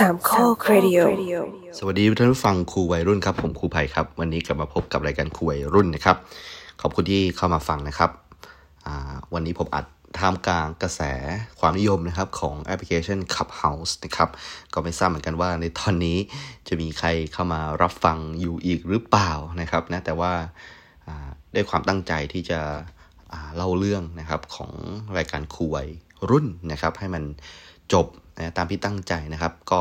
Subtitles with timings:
[0.00, 0.98] สามข้อครดิโอ
[1.78, 6.16] สวัสดีท่านผู้ฟังครูวัยรุ่นครับ ผมครูไผ่ครับ วันนี้กลับมาพบกับรายการครูวัยรุ่นนะครับ
[6.80, 8.10] ขอบคุณที่เข้ามาฟังนะครับ
[8.86, 9.86] อ่าวันนี้ผมอัด
[10.18, 11.00] ท่ามกลางกระแส
[11.60, 14.28] ความนิยมนะครับของแอปพลิเคชัน Clubhouse นะครับ
[14.74, 16.18] ก็ไม่ทราบเหมือนกันว่าในตอนนี้
[16.68, 20.32] จะมีใครเข้ามารับฟังอยู่อีกหรือเปล่านะครับนะแต่ว่า
[21.06, 22.60] อ่าด้วยความตั้งใจที่จะ
[23.32, 24.72] อ่าเล่าเรื่องนะครับของ
[25.16, 25.88] รายการครูวัย
[26.30, 27.24] รุ่นนะครับ ให้มัน
[27.92, 28.08] จบ
[28.40, 29.80] นะตามที่ตั้งใจนะครับ ก็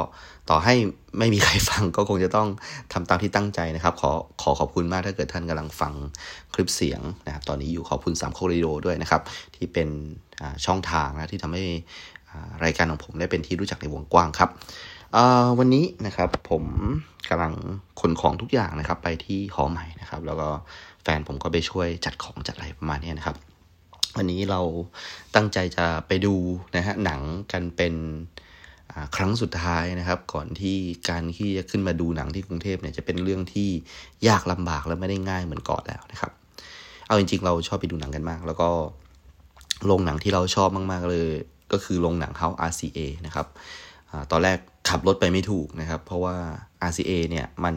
[0.49, 0.75] ต่อให้
[1.19, 2.47] ไม่มีใครฟังก็คงจะต้อง
[2.93, 5.93] ทำตามที่ตั้งใจนะครับ ขอขอขอบคุณมากถ้าเกิดท่านกำลังฟัง
[6.53, 9.21] คลิปเสียงนะครับตอนนี้อยู่ขอบคุณสามโคริโดด้วยนะครับ
[9.55, 9.89] ที่เป็น
[10.65, 11.63] ช่องทางนะที่ทำให้
[12.65, 14.49] รายการของผมได้เป็นที่รู้จักในวงกว้างครับ
[15.59, 16.63] วันนี้นะครับผม
[17.29, 17.53] กำลัง
[17.99, 20.47] ขนของทุกอย่างนะครับ ไปที่หอใหม่นะครับ แล้วก็
[21.03, 23.35] แฟนผมก็ไปช่วยจัดของจัดอะไรประมาณนี้นะครับ
[24.17, 24.61] วันนี้เรา
[25.35, 26.35] ตั้งใจจะไปดู
[26.75, 27.21] นะฮะหนัง
[27.51, 27.93] กันเป็น
[29.15, 30.77] ครั้งสุดท้ายนะครับ ก่อนที่
[31.09, 33.69] การที่จะขึ้นมาดูหนังที่กรุงเทพเนี่ยจะเป็นเรื่องที่
[34.27, 36.31] ยากลำบากและไม่ได้ง่ายเหมือนก่อนแล้วนะครับ
[37.07, 38.69] เอาจริงๆ เราชอบไปดูหนังกันมาก แล้วก็
[39.85, 41.27] โรงหนังที่เราชอบมาก ๆ เลย
[41.71, 43.47] ก็คือโรงหนัง House RCA นะครับ
[44.11, 44.57] อตอนแรก
[44.89, 46.35] ขับรถไปไม่ถูกนะครับ เพราะว่า
[46.89, 47.75] RCA เนี่ยมัน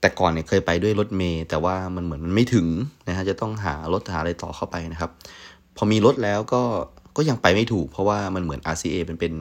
[0.00, 2.66] แต่ก่อนเนี่ยเคยไปด้วยรถเมย์แต่ว่ามันเหมือนมันไม่ถึง
[3.08, 5.10] นะฮะจะต้องหารถหาอะไรต่อเข้าไปนะครับ
[5.76, 6.62] พอมีรถแล้วก็
[7.16, 9.34] ก็ยังไปไม่ถูก เพราะว่ามันเหมือน RCA เป็นเป็น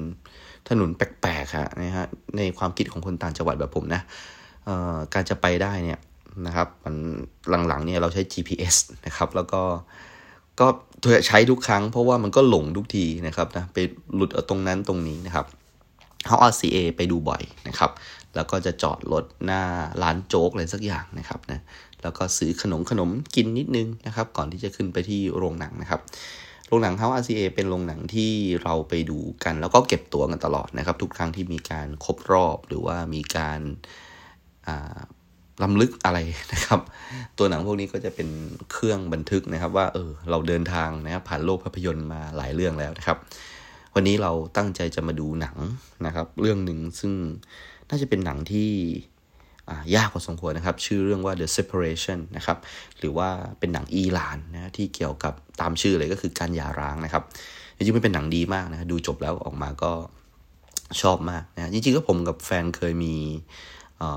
[0.70, 2.08] ถนนแปลกๆฮะนะฮะ
[2.38, 4.02] ในความคิดของคนต่างจังหวัดแบบผมนะ
[5.14, 6.00] การจะไปได้เนี่ย
[6.46, 6.96] นะครับมัน
[7.68, 9.62] หลังๆเนี่ยเราใช้ GPS นะครับแล้วก็
[10.60, 10.68] ก็
[11.28, 13.78] ใช้ทุกครั้งเพราะว่ามันก็หลงทุกทีนะครับนะไป
[14.16, 15.46] หลุดตรงนั้นตรงนี้นะครับ
[16.26, 17.92] เขา RCA ไปดูบ่อยนะครับ
[18.36, 19.62] แล้วก็จะจอดรถหน้า
[20.04, 21.62] ร้านโจ๊กอะไรสักอย่างนะครับนะ
[22.02, 26.02] แล้วก็ซื้อขนมขนมกินนิดนึงนะครับ ก่อนที่จะขึ้นไปที่โรงหนังนะครับ
[26.70, 28.32] โรงหนัง House RCA เป็นโรงหนังที่
[28.64, 33.60] เราไปดูกัน แล้วก็เก็บตั๋วกันตลอดนะครับ ทุกครั้งที่มีการครบรอบหรือว่ามีการ
[35.64, 36.18] ล้ำลึกอะไร
[36.54, 36.80] นะครับ
[37.38, 38.30] ตัวหนังพวกนี้ก็จะเป็น
[38.72, 43.18] เครื่องบันทึกนะครับ ว่าเออเราเดินทางนะครับผ่านโลกภาพยนตร์มาหลายเรื่องแล้วนะครับ
[43.96, 45.58] วันนี้เราตั้งใจจะมาดูหนัง
[46.06, 47.14] นะครับ เรื่องหนึ่งซึ่ง
[47.90, 48.72] น่าจะเป็นหนังที่
[49.96, 52.58] ยากพอสมควรนะครับ ชื่อเรื่องว่า The Separation นะครับ
[53.00, 57.24] หรือว่าเป็นหนังอิหร่านนะที่เกี่ยวกับตามชื่อเลยก็คือการหย่าร้างนะครับ
[57.76, 59.92] จริงๆมันเป็นหนังดีมากนะดูจบแล้วออกมาก็
[61.02, 63.16] ชอบมากนะจริงๆก็ผมกับแฟนเคยมี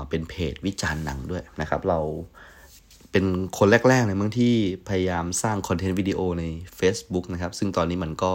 [0.09, 1.99] เป็นเพจวิจารณ์หนังด้วยนะครับ เรา
[3.11, 3.25] เป็น
[3.57, 4.53] คนแรกๆเลยเมื่อที่
[4.89, 6.43] พยายามสร้างคอนเทนต์วิดีโอใน
[6.79, 8.33] Facebook นะครับ ซึ่งตอนนี้มันก็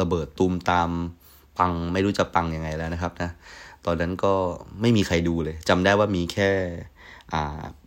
[0.00, 0.90] ระเบิดตูมตาม
[1.58, 3.30] ปังไม่รู้จะปังยังไงแล้วนะครับนะ
[3.86, 4.34] ตอนนั้นก็
[4.80, 6.50] ไม่มีใครดูเลยจำได้ว่ามีแค่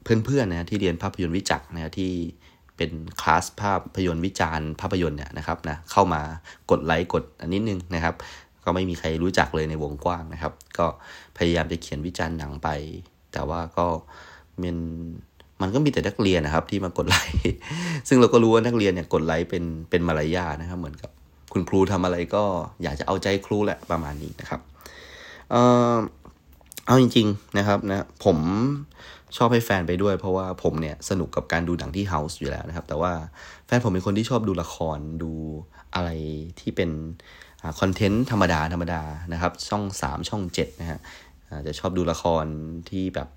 [0.03, 2.11] เพื่อนๆนะที่เรียนภาพยนตร์วิจักรนะที่
[2.77, 6.21] เป็นคลาสภาพยนตร์วิจารณ์ภาพยนตร์เนี่ยนะครับนะเข้ามา
[6.71, 8.15] กดไลค์กดอันนิดนึงนะครับ
[8.65, 10.85] ก็ไม่มีใครรู้จักเลยในวงกว้างนะครับ ก็
[11.37, 12.69] พยายามจะเขียนวิจารณ์หนังไป
[13.33, 13.85] แต่ว่าก็
[14.61, 14.77] มัน
[15.61, 17.37] มันก็มีแต่นักเรียนนะครับ ที่มากดไลค์
[18.07, 21.09] ซึ่งเราก็รู้ว่านักเรียนเนี่ยกดไลค์เป็นเป็นมารยาทนะครับ เหมือนกับ
[21.53, 22.43] คุณครูทำอะไรก็
[22.83, 24.61] อยากจะเอาใจครูแหละประมาณนี้นะครับ
[25.53, 25.59] เอ
[25.95, 25.97] อ
[26.85, 28.37] เอาจริง ๆ นะครับนะผม
[29.37, 33.11] ชอบให้แฟนไปด้วย เพราะว่าผมเนี่ยสนุกกับการดูหนังที่เฮาส์อยู่แล้วนะครับ แต่ว่า
[33.65, 35.31] แฟนผมเป็นคนที่ชอบดูละครดู
[35.95, 36.09] อะไร
[36.59, 36.89] ที่เป็น
[37.79, 39.01] คอนเทนต์ธรรมดาธรรมดา
[39.33, 40.99] นะครับ ช่องสามช่องเจ็ดนะฮะ
[41.67, 42.45] จะชอบดูละคร
[42.89, 43.27] ที่แบบ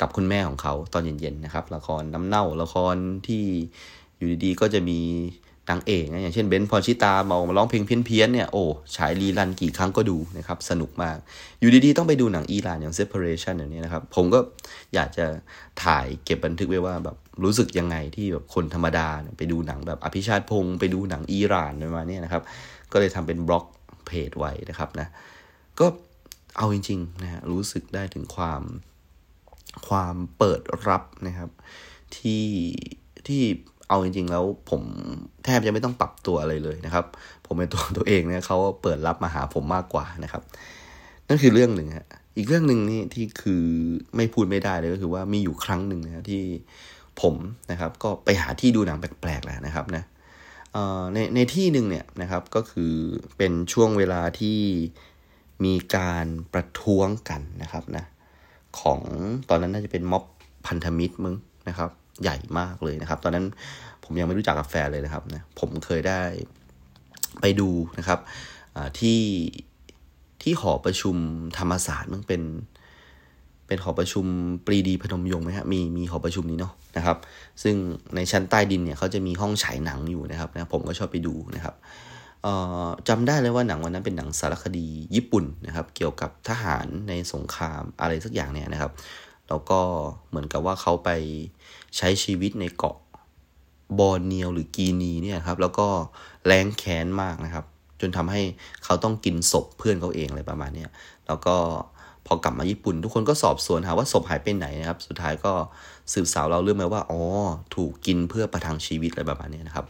[0.00, 3.44] กับคุณแม่ของเขาตอนเย็นๆนะครับ ละครน้ำเน่าละครที่
[4.16, 5.00] อยู่ดีๆ ก็จะมี
[5.70, 8.64] นางเอกนะอย่างเช่นเบนซ์พรชิตาเมามาร้องเพลงเพี้ยนๆเนี่ยโอ้
[8.96, 11.16] ฉายรีรันกี่ครั้งก็ดูนะครับ สนุกมาก
[11.60, 14.38] อยู่ดีๆ ต้องไปดูหนังอิหร่านอย่าง separation อย่างนี้นะครับ ผมก็
[14.94, 15.26] อยากจะ
[15.84, 19.08] ถ่ายเก็บบันทึกไว้ว่าแบบรู้สึกยังไงที่แบบคนธรรมดา
[19.38, 22.42] ไปดูหนังแบบอภิชาติพงศ์ไปดูหนังอิหร่านประมาณเนี้ยนะครับ
[22.92, 23.64] ก็เลยทำเป็นบล็อก
[24.06, 25.08] เพจไว้นะครับนะ
[25.80, 25.86] ก็
[26.56, 28.62] เอาจริงๆนะฮะรู้สึกได้ถึงความ
[29.88, 31.50] ความเปิดรับนะครับ
[32.16, 32.46] ที่
[33.26, 33.42] ที่
[33.90, 34.82] เอาจริงๆแล้วผม
[35.44, 37.04] แทบจะไม่ต้องปรับตัวอะไรเลยนะครับ
[37.46, 40.42] ผมเป็นตัวตัวเองเนี่ยเขาเปิดรับมาหาผมมากกว่านะครับ
[41.28, 42.06] นั่นคือเรื่องหนึ่งฮะ
[42.36, 43.64] อีกเรื่องหนึ่งนี่ที่คือ
[44.16, 46.42] ไม่พูดไม่ได้เลยก็คือว่ามีอยู่ครั้งหนึ่งนะที่
[47.20, 47.34] ผม
[47.70, 50.02] นะครับ ก็ไปหาที่ดูหนังแปลกๆแหละนะครับนะ
[50.72, 52.92] เอ่อในในที่หนึ่งเนี่ยนะครับก็คือ
[53.36, 54.58] เป็นช่วงเวลาที่
[55.64, 58.04] มีการประท้วงกันนะครับนะ
[58.80, 59.00] ของ
[59.48, 60.24] ตอนนั้นน่าจะเป็นม็อบ
[60.66, 61.34] พันธมิตรมึง
[61.68, 61.90] นะครับ
[62.22, 63.46] ใหญ่มากเลยนะครับ ตอนนั้น
[64.10, 66.22] ผมยังไม่รู้จักกับแฟนเลยนะครับนะผมเคยได้
[67.40, 68.18] ไปดูนะครับ
[68.98, 69.20] ที่
[70.42, 71.16] ที่หอประชุม
[71.58, 72.42] ธรรมศาสตร์มันเป็น
[73.66, 74.26] เป็นหอประชุม
[74.66, 77.16] ปรีดีพนมยงค์ไหมครับมีมีหอประชุมนี้เนาะนะครับ
[77.62, 77.74] ซึ่ง
[78.14, 81.74] ในชั้นใต้ดินเนี่ยเขาจะมีห้องฉายหนังอยู่นะครับนะผมก็ชอบไปดูนะครับ
[83.08, 88.92] จำได้เลยว่าหนังวันนั้นเป็นหนังสารคดีญี่ปุ่นนะครับ เกี่ยวกับทหารในสงครามอะไรสักอย่างเนี่ยนะครับ
[89.48, 89.80] แล้วก็
[90.28, 91.10] เหมือนกับว่าเขาไป
[91.96, 92.96] ใช้ชีวิตในเกาะ
[93.98, 95.86] บอร์เนียวหรือกีนีเนี่ยครับแล้วก็
[96.46, 97.64] แรงแค้นมากนะครับ
[98.00, 98.42] จนทำให้
[98.84, 100.86] เขาต้องกินศพเพื่อนเขาเองอะไรประมาณนี้
[101.26, 101.56] แล้วก็
[102.26, 105.52] พอกลับมาญี่ปุ่น ทุกคนก็สอบสวนหาว่าศพหายไปไหนนะครับ สุดท้ายก็
[106.12, 107.20] สืบสาวเราเรื่องมาว่าอ๋อ
[107.74, 109.86] ถูกกินเพื่อประทังชีวิตอะไรประมาณนี้นะครับ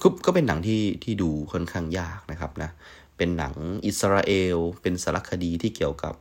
[0.00, 2.70] คือก็เป็นหนังที่ที่ดูค่อนข้างยากนะครับนะ
[3.16, 3.54] เป็นหนัง
[3.86, 6.14] อิสราเอล เป็นสารคดีที่เกี่ยวกับ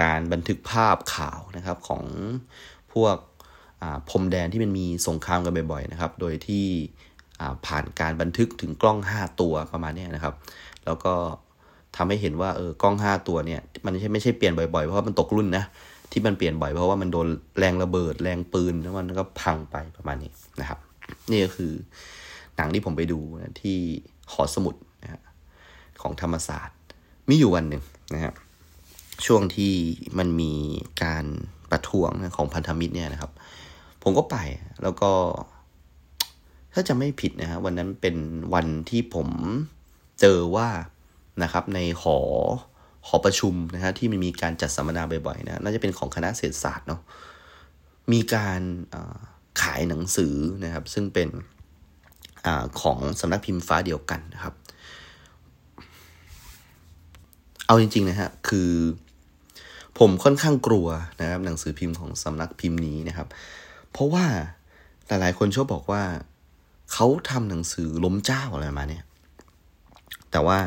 [0.00, 2.04] การบันทึกภาพข่าวนะครับของ
[2.92, 3.16] พวก
[4.08, 6.66] พรมแดนที่มันมีสงครามกันบ่อยๆนะครับ โดยที่
[7.66, 10.34] ผ่านการบันทึกถึงกล้อง 5 ตัวประมาณนี้นะครับ
[10.84, 11.14] แล้วก็
[11.96, 15.64] ทำให้เห็นว่าเออกล้อง 5 ตัวเนี่ยมันไม่ใช่ไม่ใช่เปลี่ยนบ่อยๆ เพราะว่ามันตกรุ่นนะ
[16.12, 17.26] ที่มันเปลี่ยนบ่อยเพราะว่ามันโดน
[17.58, 20.30] แรงระเบิดแรงปืนแล้วมันก็พังไปประมาณนี้
[20.60, 20.78] นะครับ
[21.30, 21.72] นี่ก็คือ
[22.56, 23.76] หนังที่ผมไปดูนะที่
[24.32, 25.20] หอสมุดนะฮะ
[26.02, 26.76] ของธรรมศาสตร์
[27.28, 27.82] มีอยู่วันหนึ่ง
[28.14, 28.34] นะครับ
[29.26, 29.72] ช่วงที่
[30.18, 30.52] มันมี
[31.04, 31.24] การ
[31.70, 33.30] ประท้วงของพันธมิตรเนี่ยนะครับ
[34.02, 34.36] ผมก็ไป
[34.82, 35.10] แล้วก็
[36.74, 38.16] ถ้าจะไม่ผิดนะฮะวันนั้นเป็น
[38.54, 39.28] วันที่ผม
[40.20, 40.68] เจอว่า
[41.42, 42.18] นะครับ ในหอ
[43.06, 47.00] หอประชุมนะฮะที่มันมีการจัดสัมมนาบ่อยๆนะน่าจะเป็นของคณะเศรษฐศาสตร์เนาะ
[48.12, 48.60] มีการ
[49.62, 51.28] ขายหนังสือนะครับ ซึ่งเป็น
[52.46, 52.48] อ
[52.80, 54.54] ของสำนักพิมพ์ฟ้าเดียวกันนะครับ
[57.66, 58.70] เอาจริงๆนะฮะคือ
[59.98, 60.88] ผมค่อนข้างกลัว
[61.20, 63.28] นะครับ หนังสือพิมพ์ของสำนักพิมพ์นี้นะครับ
[63.92, 64.24] เพราะว่า
[65.06, 66.02] หลายๆคนชอบบอกว่า
[66.92, 69.04] เขาทำหนังสือล้มเจ้าอะไรมาเนี่ย
[70.30, 70.58] แต่ว่า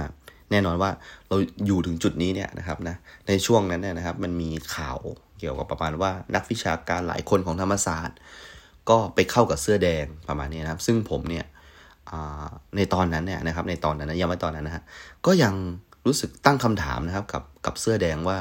[0.51, 0.89] แน่นอนว่า
[1.29, 2.95] เราอยู่ถึงจุดนี้เนี่ยนะครับนะ
[3.27, 4.97] ในช่วงนั้นเนี่ยนะครับ มันมีข่าว
[5.39, 8.17] เกี่ยวกับประมาณว่านักวิชาการหลายคนของธรรมศาสตร์
[8.89, 11.45] ก็ไปเข้ากับเสื้อแดงประมาณนี้นะครับ ซึ่งผมเนี่ย
[12.77, 14.83] ในตอนนั้นเนี่ยนะครับ ในตอนนั้นนะยังไม่ตอนนั้นนะฮะ
[15.25, 15.53] ก็ยัง
[16.05, 18.37] รู้สึกตั้งคำถามนะครับกับกับเสื้อแดงว่า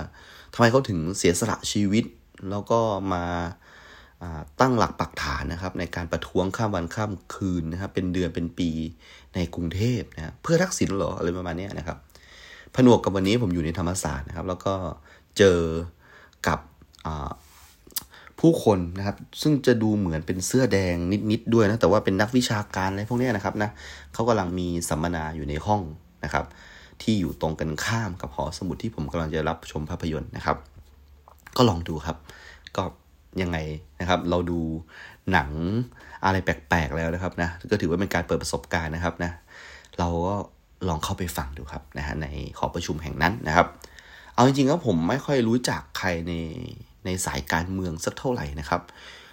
[0.55, 2.05] ทำไมเขาถึงเสียสละชีวิต
[2.51, 2.81] แล้วก็
[3.13, 3.25] มา
[4.61, 8.71] ตั้งหลักปักฐานนะครับในการประท้วงข้ามวันข้ามคืนนะครับเป็นเดือนเป็นปี
[9.35, 11.99] ในกรุงเทพนะเพื่อทักษิณหรออะไรประมาณนี้นะครับ
[12.75, 14.75] ผนวกกับวันนี้ผมอยู่ในธรรมศาสตร์นะครับ แล้วก็
[15.39, 15.61] เจอ
[16.47, 16.59] กับ
[18.41, 20.97] ผู้คนนะครับ ซึ่งจะดูเหมือนเป็นเสื้อแดง
[21.31, 23.71] นิดๆด้วยนะแต่ว่าเป็นนักวิชาการอะไรพวกนี้นะครับนะ
[24.13, 25.83] เขากำลังมีสัมมนาอยู่ในห้อง
[26.25, 26.45] นะครับ
[27.03, 30.57] ที่อยู่ตรงกันข้ามกับหอสมุดที่ผมกำลังจะรับชมภาพยนตร์นะครับ
[31.57, 32.17] ก็ลองดูครับ
[32.77, 32.85] ก็
[33.41, 33.59] ยังไง
[34.01, 34.61] นะครับ เราดู
[35.33, 35.51] หนัง
[36.25, 39.33] อะไรแปลกๆแล้วนะครับนะก็ถือว่าเป็นการเปิดประสบการณ์นะครับนะ
[39.99, 40.35] เราก็
[40.89, 42.27] ลองเข้าไปฟังดูครับนะฮะใน
[42.59, 43.67] หอประชุมแห่งนั้นนะครับ
[44.35, 46.33] เอาจริงๆแล้วผมไม่ค่อยรู้จักใครใน
[47.05, 48.81] ในสายการเมืองสักเท่าไหร่นะครับ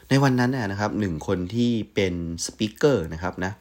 [0.10, 2.14] ในวันนั้นนะครับหนึ่งคนที่เป็น
[2.46, 3.52] สปิเกอร์นะครับนะ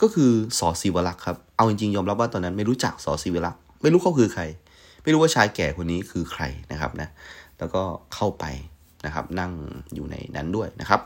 [0.00, 4.42] ก็คือสอศิวรักษ์ครับ เอาจริงๆยอมรับว่าตอนนั้นไม่รู้จักสอศิวรักษ์ไม่รู้เขาคือใคร
[5.02, 7.08] ไม่รู้ว่าชายแก่คนนี้คือใครนะครับนะ
[7.58, 7.82] แล้วก็
[8.14, 8.44] เข้าไป
[9.06, 9.52] นะครับ นั่ง
[9.94, 11.00] อยู่ในนั้นด้วยนะครับ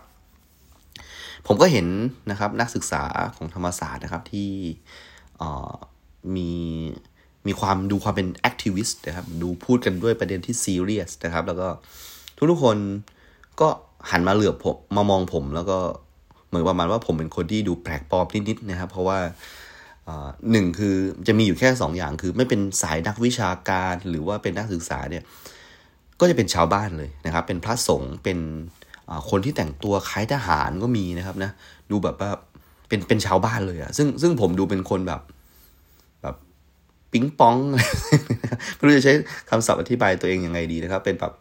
[1.46, 1.86] ผมก็เห็น
[2.30, 3.02] นะครับนักศึกษา
[3.36, 4.50] ของธรรมศาสตร์นะครับที่
[6.36, 6.50] มี
[7.46, 11.68] มีความดูความเป็นแอคทิวิสต์นะครับ ดูพูดกันด้วยประเด็นที่ซีเรียสนะครับ แล้วก็
[12.36, 12.76] ทุกทุกคน
[13.60, 13.68] ก็
[14.10, 15.78] หันมาเหลือบผมมามองผมแล้วก็
[16.48, 19.18] เหมือนประมาณว่าผมเป็นคนที่ดูแปลกปลอมนิดๆนะครับ เพราะว่า
[20.50, 20.94] หนึ่งคือ
[21.26, 25.24] จะมีอยู่แค่2ออย่างคือไม่เป็นสายนักวิชาการหรือว่าเป็นนักศึกษาเนี่ย
[26.20, 28.38] ก็จะเป็นชาวบ้านเลยนะครับ เป็นพระสงฆ์เป็น
[29.30, 31.50] คนที่แต่งตัวคล้ายทหารก็มีนะครับนะ
[31.90, 32.30] ดูแบบว่า
[32.88, 35.20] เป็นเป็นชาวบ้านเลยอะซึ่งซึ่งผมดูเป็นคนแบบ
[36.22, 36.36] แบบ
[37.12, 37.56] ปิ๊งปอง
[38.76, 39.12] ไม่รู้จะใช้
[39.50, 41.32] คำศัพท์อธิบายตัวเองยังไงดีนะครับ เป็นแบบ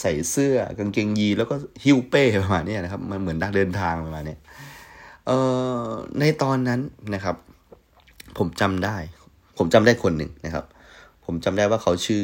[0.00, 1.54] ใส่เสื้อกางเกงยีแล้วก็
[1.84, 4.36] ฮิ้วเป้ประมาณนี้นะครับ มันเหมือนนักเดินทางประมาณนี้
[6.18, 6.80] ในตอนนั้น
[7.14, 7.36] นะครับ
[8.38, 8.96] ผมจำได้
[9.58, 10.64] ผมจำได้คนหนึ่งนะครับ
[11.24, 12.22] ผมจำได้ว่าเขาชื่อ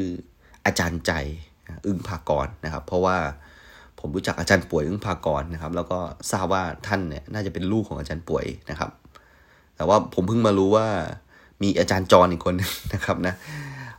[0.67, 1.13] อาจารย์ใจ
[1.87, 3.17] อึ้งภากรนะครับ เพราะว่า
[4.01, 5.99] ผมรู้จักอาจารย์ป่วยอึ้งภากรนะครับ แล้วก็
[6.31, 8.91] ทราบว่าท่านเนี่ยน่าจะเป็นลูกของอาจารย์ป่วยนะครับ
[9.77, 10.87] แต่ว่าผมเพิ่งมารู้ว่า
[11.63, 12.55] มีอาจารย์จรอีกคน
[12.95, 13.35] นะครับนะ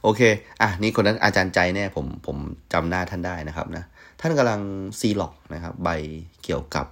[0.04, 0.22] โอเค
[0.62, 2.38] อะ นี่คนนั้นอาจารย์ใจแน่ผมผม
[2.74, 3.84] จำหน้าท่านได้นะครับนะ
[4.22, 4.62] ท่านกำลัง
[5.00, 5.90] ซีล็อกนะครับ ใบ
[6.44, 6.86] เกี่ยวกับ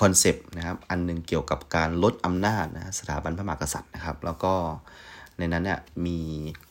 [0.00, 4.54] คอนเซปต์นะครับ อันนึงเกี่ยวกับการลดอำนาจนะสถาบันพระมหากษัตริย์นะครับ แล้วก็
[5.38, 6.18] ในนั้นเนี่ยมี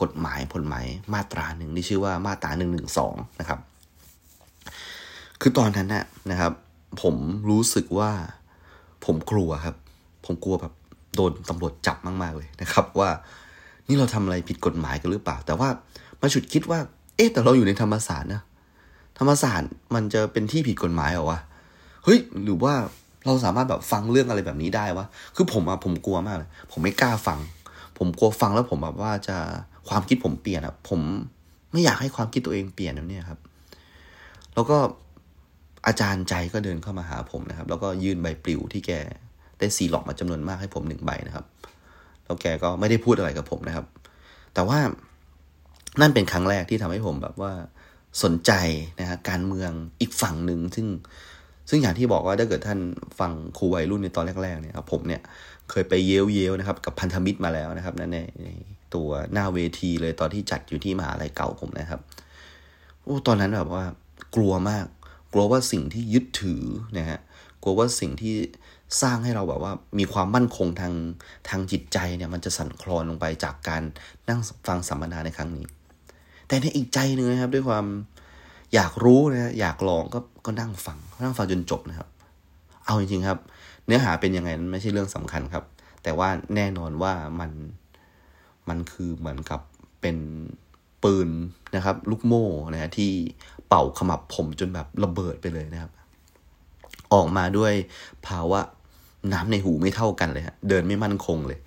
[0.01, 3.59] กฎหมายผลหมายมาตราหนึ่งที่ชื่อว่ามาตราหนึ่งหนึ่งสองนะครับ
[5.41, 6.53] คือตอนนั้นนะนะครับ
[7.01, 7.15] ผม
[7.49, 8.11] รู้สึกว่า
[9.05, 9.75] ผมกลัวครับ
[10.25, 10.73] ผมกลัวแบบ
[11.15, 13.09] โดนตำรวจจับมากๆเลยนะครับ ว่า
[13.87, 15.69] นี่เราทำอะไรผิดกฎหมายกันหรือเปล่า แต่ว่า
[16.21, 16.79] มาฉุดคิดว่า
[17.15, 18.41] เอ๊ะแต่เราอยู่ในธรรมศาสตร์นะ
[19.19, 21.39] ธรรมศาสตร์มันจะเป็นที่ผิดกฎหมายเหรอวะ
[22.03, 22.73] เฮ้ยหรือว่า
[23.25, 25.05] เราสามารถแบบฟังเรื่องอะไรแบบนี้ได้วะ
[25.35, 27.39] คือผมอะผมกลัวมากเลย ผมไม่กล้าฟัง
[27.97, 29.37] ผมกลัวฟังแล้วผมแบบว่าจะ
[29.89, 31.01] ความคิดผมเปลี่ยนอะผม
[31.71, 33.39] ไม่อยากให้ความคิดตัวเองเปลี่ยนแล้วเนี่ยครับ
[34.53, 34.77] แล้วก็
[35.87, 38.91] อาจารย์ใจก็เดินเข้ามาหาผมนะครับ แล้วก็ยื่นใบปลิวที่แก
[39.59, 41.45] ได้ซีหลอกมาจำนวนมากให้ผมหนึ่งใบนะครับ
[42.25, 43.85] แล้วแกก็ไม่ได้พูดอะไรกับผมนะครับ
[44.53, 44.79] แต่ว่า
[46.01, 47.51] นั่นเป็นครั้งแรกที่ทำให้ผมแบบว่า
[48.23, 48.51] สนใจ
[48.99, 49.71] นะฮะการเมือง
[50.01, 50.87] อีกฝั่งหนึ่งซึ่ง
[51.69, 52.79] ซึ่งอย่างที่บอกว่าถ้าเกิดท่าน
[53.19, 55.21] ฟังครูวัยรุ่นในตอนแรกๆเนี่ยครับผมเนี่ย
[55.73, 58.03] เคยไปเยลเยลนะครับ กับพันธมิตรมาแล้วนะครับใน
[58.43, 58.47] ใน
[58.95, 62.01] ตัวหน้าเวทีเลยตอนที่จัดอยู่ที่มหาลัยเก่าผมนะครับ
[63.03, 63.83] โอ้ตอนนั้นแบบว่า
[64.35, 64.85] กลัวมาก
[65.33, 66.63] กลัวว่าสิ่งที่ยึดถือ
[66.97, 67.19] นะฮะ
[67.63, 68.33] กลัวว่าสิ่งที่
[69.01, 70.93] สร้างให้เราแบบว่ามีความมั่นคงทาง
[71.49, 73.83] ทางจิตใจเนี่ยมันจะสั่นคลอนลงไปจากการ
[74.29, 75.65] นั่งฟังสัมมนาในครั้งนี้
[76.47, 77.85] แต่ในอีกใจหนึ่งนะครับ ด้วยความ
[78.73, 82.09] อยากรู้นะอยากลองก็ก็นั่งฟังนั่งฟังจนจบนะครับ
[82.85, 83.39] เอาจริงๆครับ
[83.85, 85.63] เนื้อหาเป็นยังไงนั้นไม่ใช่เรื่องสำคัญครับ
[86.03, 87.51] แต่ว่าแน่นอนว่ามัน
[88.69, 89.61] มันคือเหมือนกับ
[90.01, 90.17] เป็น
[91.03, 91.29] ปืน
[91.75, 93.11] นะครับ ลูกโม่นะฮะที่
[93.67, 95.91] เป่าขมับผมจนแบบระเบิดไปเลยนะครับ
[97.13, 97.73] ออกมาด้วย
[98.27, 98.59] ภาวะ
[99.33, 101.59] น้ำในหูไม่เท่ากันเลยฮะเดินไม่มั่นคงเลย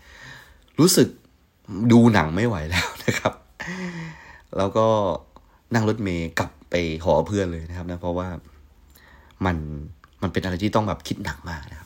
[0.78, 1.08] รู้สึก
[1.92, 3.34] ดูหนังไม่ไหวแล้วนะครับ
[4.56, 4.86] แล้วก็
[5.74, 8.28] นั่งรถเมย์กลับไปหอเพื่อนเลยนะครับนะเพราะว่า
[9.46, 9.56] มัน
[10.22, 11.85] มันเป็นอะไรที่ต้องแบบคิดหนักมากนะครั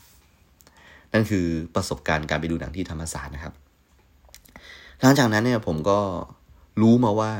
[1.13, 3.53] นั่นคือประสบการณ์การไปดูหนังที่ธรรมศาสตร์นะครับ
[5.01, 5.99] หลังจากนั้นเนี่ยผมก็
[6.81, 7.31] รู้มาว่า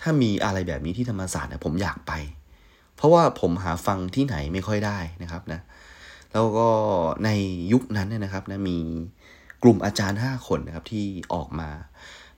[0.00, 2.12] ถ้ามีอะไรแบบนี้ที่ธรรมศาสตร์เนี่ยผมอยากไป
[2.96, 5.60] เพราะว่าผมหาฟังที่ไหนไม่ค่อยได้นะครับนะ
[6.32, 6.68] แล้วก็
[7.24, 7.30] ใน
[7.72, 8.78] ยุคนั้นเนี่ยนะครับนะมี
[9.62, 11.70] กลุ่มอาจารย์ 5 คนนะครับที่ออกมา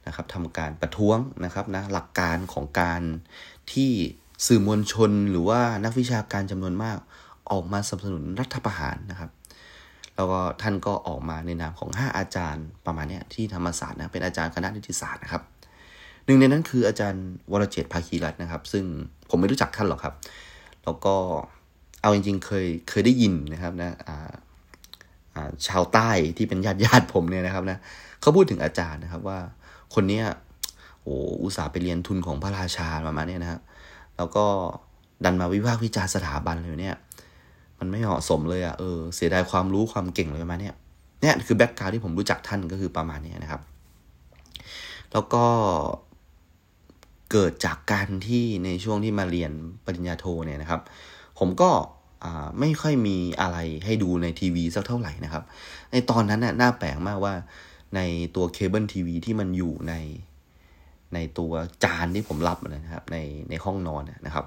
[0.07, 3.03] นะครับทำการประท้วงนะครับนะหลักการของการ
[3.73, 3.91] ที่
[4.47, 6.97] สื่อมวลชนหรือว่านักวิชาการจำนวนมาก
[7.51, 9.31] ออกมาสนับสนุนรัฐประหารนะครับ
[10.17, 15.43] แล้วก็ท่านก็ออกมาในนามของ 5 อาจารย์ประมาณนี้ที่ธรรมศาสตร์นะเป็นอาจารย์คณะนิติศาสตร์นะครับ
[16.25, 18.85] หนึ่งในนั้นคืออาจารย์วรเจตภาคีรัตน์นะครับ ซึ่ง
[19.31, 20.15] ผมไม่รู้จักท่านหรอกครับ
[20.85, 21.15] แล้วก็
[22.03, 23.93] เอาจริงๆเคยเคยได้ยินนะครับนะ
[25.69, 27.79] ชาวใต้ที่เป็นญาติญาติผมเนี่ยนะครับนะ
[28.21, 29.39] เขาพูดถึงอาจารย์นะครับว่า
[29.95, 30.25] คนเนี้ย
[31.03, 33.61] โอ้อุตส่าห์ไปเรียนทุนของพระราชาประมาณนี้นะครับ
[34.17, 34.45] แล้วก็
[35.25, 36.97] ดันมาวิพากษ์วิจารณ์สถาบันเลยเนี่ย
[37.81, 40.73] มันไม่เหมาะสมเลยอะ่ะเออเสียดายความรู้ความเก่งเลยประมาณนี้
[41.21, 43.63] เนี่ยคือ background ที่ผมรู้จักท่านก็คือประมาณนี้นะครับ
[45.13, 45.45] แล้วก็
[47.31, 49.53] เกิดจากการที่ในช่วงที่มาเรียน
[49.85, 50.81] ปริญญาโทเนี่ยนะครับ
[51.39, 51.71] ผมก็
[52.61, 55.45] ไม่ค่อยมีอะไรให้ดูในทีวีสักเท่าไหร่นะครับ
[55.93, 57.35] ในตอนนั้นน่ะน่าแปลกมากว่า
[57.97, 58.01] ใน
[58.37, 59.95] ตัวเคเบิลทีวีที่มันอยู่ใน
[61.15, 61.53] ในตัว
[61.85, 63.17] จานที่ผมรับนะครับใน
[63.51, 64.45] ในห้องนอนนะครับ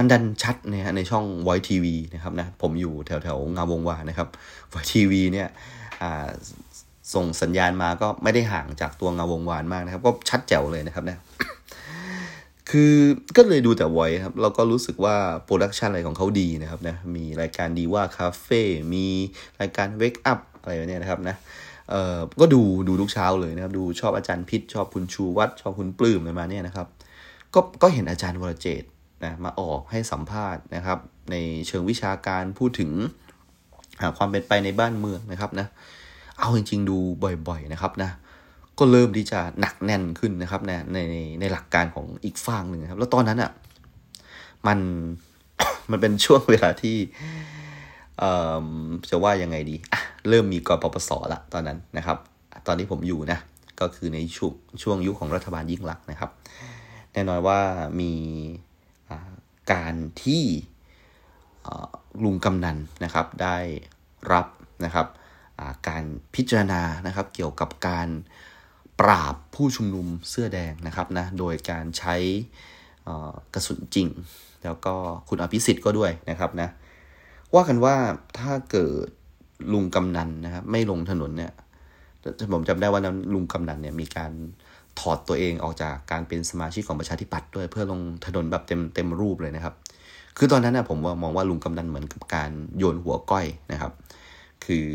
[0.00, 4.28] มันดันชัดนะฮะในช่องไวทีวีนะครับนะผมอยู่แถวแถวงามวงวานนะครับ
[4.70, 5.48] ไวทีวีเนี่ย
[7.14, 11.18] ส่งสัญญาณมาก็ไม่ได้ห่างจากตัวงาวงวานมากนะครับ ก็ชัดแจ๋วเลยนะครับนะ
[12.70, 12.94] คือ
[13.36, 18.62] ก็เลยดูแต่ไว้ครับแล้วก็รู้สึกว่าโปรดักชันอะไรของเขาดีนะครับนะมีรายการดีว่าคาเฟ่
[18.94, 19.06] มี
[19.60, 21.36] รายการเวกอัพอะไรแบบนี้นะครับนะ
[21.90, 26.86] เอ่อก็ดูดูทุกเช้าเลยนะครับ ดูชอบอาจารย์พิษชอบคุณชูวัดชอบคุณปลื้มอะไรมาเนี่ยนะครับ
[27.54, 28.82] ก็ก็เห็นอาจารย์วรเจต
[29.24, 30.98] นะมาออกให้สัมภาษณ์นะครับ
[31.30, 31.36] ใน
[31.68, 32.90] เชิงวิชาการพูดถึง
[34.00, 35.66] หาความเป็นไปในบ้านเมืองนะครับนะ
[36.38, 36.98] เอาจริง ๆ ดู
[37.48, 38.10] บ่อยๆนะครับนะ
[38.78, 40.98] ก็เริ่มที่จะหนักแน่นขึ้นนะครับในใน
[41.40, 43.50] ในหลักการของอีกฝั่งหนึ่งครับ แล้วตอนนั้นอะ่ะ
[44.66, 44.78] มัน
[45.90, 46.96] มันเป็นช่วงเวลาที่
[49.10, 49.76] จะว่ายังไงดี
[50.28, 52.18] เริ่มมีกปปสละตอนนั้นนะครับ
[52.66, 53.38] ตอนที่ผมอยู่นะ
[53.80, 56.30] ก็คือในช่วงช่วงยุคของรัฐบาลยิ่งลักษณ์นะครับ
[57.12, 57.58] แน่นอนว่า
[58.00, 58.12] มี
[59.72, 60.44] การที่
[62.24, 63.56] ลุงกำนันนะครับได้
[64.32, 64.46] รับ
[64.84, 65.06] นะครับ
[65.88, 68.08] การพิจารณานะครับเกี่ยวกับการ
[69.00, 72.16] ปราบผู้ชุมนุมเสื้อแดงนะครับนะโดยการใช้
[73.54, 74.08] กระสุนจริง
[74.64, 74.94] แล้วก็
[75.28, 76.68] คุณอภิสิทธิ์ก็ด้วยนะครับนะ
[77.54, 77.96] ว่ากันว่า
[78.38, 79.06] ถ้าเกิด
[79.72, 81.52] ลุงกำนันนะครับไม่ลงถนนเนี่ย
[82.52, 83.00] ผมจำได้ว่า
[83.34, 84.32] ลุงกำนันเนี่ยมีการ
[85.00, 89.74] ถอดตัวเองออกจากการเป็นสมาชิกของประชาธิปัตย์ด้วยเพื่อลงถนนแบบเต็มเต็มรูปเลยนะครับ
[90.38, 93.92] คือตอนนั้นนะผมว่ามองว่าลุงกำนันเหมือนกับการโยนหัวก้อยนะครับ
[94.64, 94.86] คือ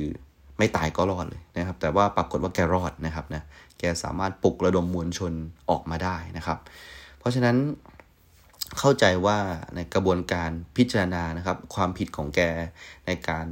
[0.57, 3.43] ไม่ตายก็รอดเลยนะครับ แต่ว่าปรากฏว่าแกรอดนะครับนะ
[3.79, 5.33] แกสามารถปลุกระดมมวลชน
[5.69, 6.57] ออกมาได้นะครับ
[7.19, 7.55] เพราะฉะนั้น
[8.79, 9.37] เข้าใจว่า
[9.75, 12.39] ในกระบวนการพิจารณานะครับ ความผิดของแก
[13.05, 13.45] ในการ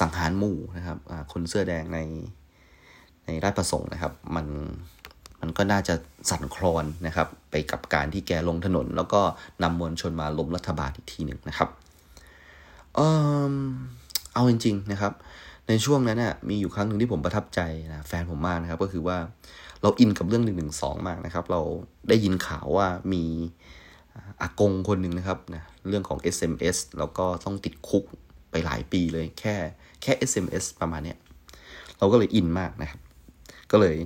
[0.00, 0.98] สังหารหมู่นะครับ
[1.32, 1.98] คนเสื้อแดงใน
[3.24, 4.46] ในราชประสงค์นะครับ มัน
[5.44, 5.94] มันก็น่าจะ
[6.30, 9.20] สั่นคลอนนะครับ ไปกับการที่แกลงถนน แล้วก็
[9.62, 11.68] นำมวลชนมาล้มรัฐบาลอีกทีหนึ่งนะครับ
[12.94, 13.00] เอ
[13.52, 13.54] อ
[14.34, 15.12] เอาจริงๆนะครับ
[15.68, 17.60] ในช่วงนั้นน่ะมีอยู่ครั้งหนึ่งที่ผมประทับใจ
[17.90, 19.18] นะแฟนผมมากนะครับ ก็คือว่า
[19.82, 21.60] เราอินกับเรื่องหนึ่งหนึ่งสองมากนะครับ เรา
[22.08, 23.24] ได้ยินข่าวว่ามี
[24.40, 28.04] อากงคนหนึ่งนะครับนะเรื่องของ SMS แล้วก็ต้องติดคุก
[28.50, 29.54] ไปหลายปีเลยแค่
[30.02, 31.18] แค่ SMS ประมาณเนี้ย
[31.98, 33.00] เราก็เลยอินมากนะครับ
[33.70, 33.96] ก็เลย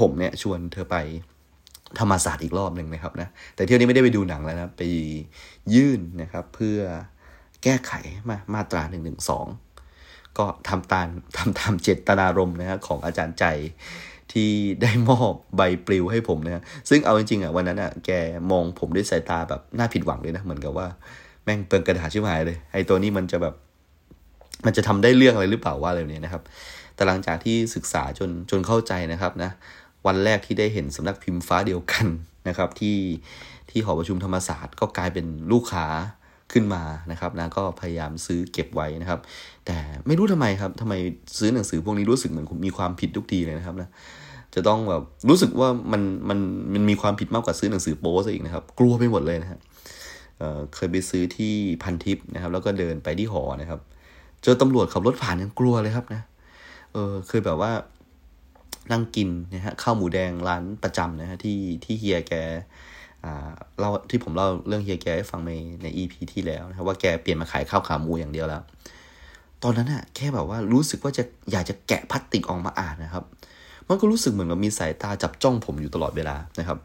[0.00, 0.96] ผมเนี่ยชวนเธอไป
[1.98, 4.82] ธรรมศาสตร์อีกรอบหนึ่งนะครับนะแต่เที่ยวนี้ไม่ได้ไปดูหนังแล้วนะไป
[5.74, 6.78] ยื่นนะครับเพื่อ
[7.62, 7.92] แก้ไข
[8.28, 9.46] มามาตราหนึ่งหนึ่งสอง
[10.38, 13.44] ก็ทำตามทำตามเจตนารมณ์นะฮะของอาจารย์ใจ
[14.32, 14.50] ที่
[14.82, 18.10] ได้มอบใบปลิวให้ผมนะซึ่งเอาจริงๆอะวันนั้นอะแก
[18.50, 20.86] มองผมด้วยสายตาแบบน่าผิดหวังเลยนะ เหมือนกับว่า
[21.44, 23.54] แม่งเปลืองกระดาษชิบหายเลยไอ้ตัวนี้มันจะแบบ
[24.66, 26.42] มันจะทำได้เรื่องอะไรหรือเปล่าว่าอะไรเนี่ยนะครับ
[26.94, 29.50] แต่หลังจากที่ศึกษาจนจนเข้าใจนะครับนะ
[30.06, 32.06] วันแรกที่ได้เห็นสำนักพิมพ์ฟ้าเดียวกัน
[32.48, 32.98] นะครับ ที่
[33.70, 35.86] ที่หอประชุมธรรมศาสตร์ก็กลายเป็นลูกค้า
[36.52, 39.20] ขึ้นมานะครับนะก็พยายามซื้อเก็บไว้นะครับ
[39.66, 40.94] แต่ไม่รู้ทำไมครับทำไม
[41.38, 43.88] ซื้อหนังสือพวกนี้รู้สึกเหมือนมีความผิดทุกทีเลยนะครับนะ
[44.54, 46.38] จะต้องแบบรู้สึกว่ามันมัน
[46.74, 49.60] มันมีความผิดมากกว่าซื้อหนังสือโป๊ซะอีกนะครับ กลัวไปหมดเลยนะครับ
[50.38, 53.80] เเคยไปซื้อที่พันทิปนะครับ แล้วก็เดินไปที่หอนะครับ
[54.42, 56.22] เจอตำรวจขับรถผ่านยังกลัวเลยครับนะ
[56.92, 57.72] เออเคยแบบว่า
[58.92, 62.34] นั่งกินนะฮะข้าวหมูแดงร้านประจำนะฮะที่ที่เฮียแก
[63.78, 68.62] เล่าที่ผมเล่าเรื่องเฮียแกให้ฟังในในอีพีที่แล้วนะครับว่าแกเปลี่ยนมาขายข้าวขาหมูอย่างเดียวแล้ว
[69.62, 73.24] ตอนนั้นอะแค่แบบว่ารู้สึกว่าจะอยากจะแกะพลาสติกออกมาอ่านนะครับ
[73.88, 76.78] มันก็รู้สึกเหมือนกับมีสายตาจับจ้องผมอยู่ตลอดเวลานะครับ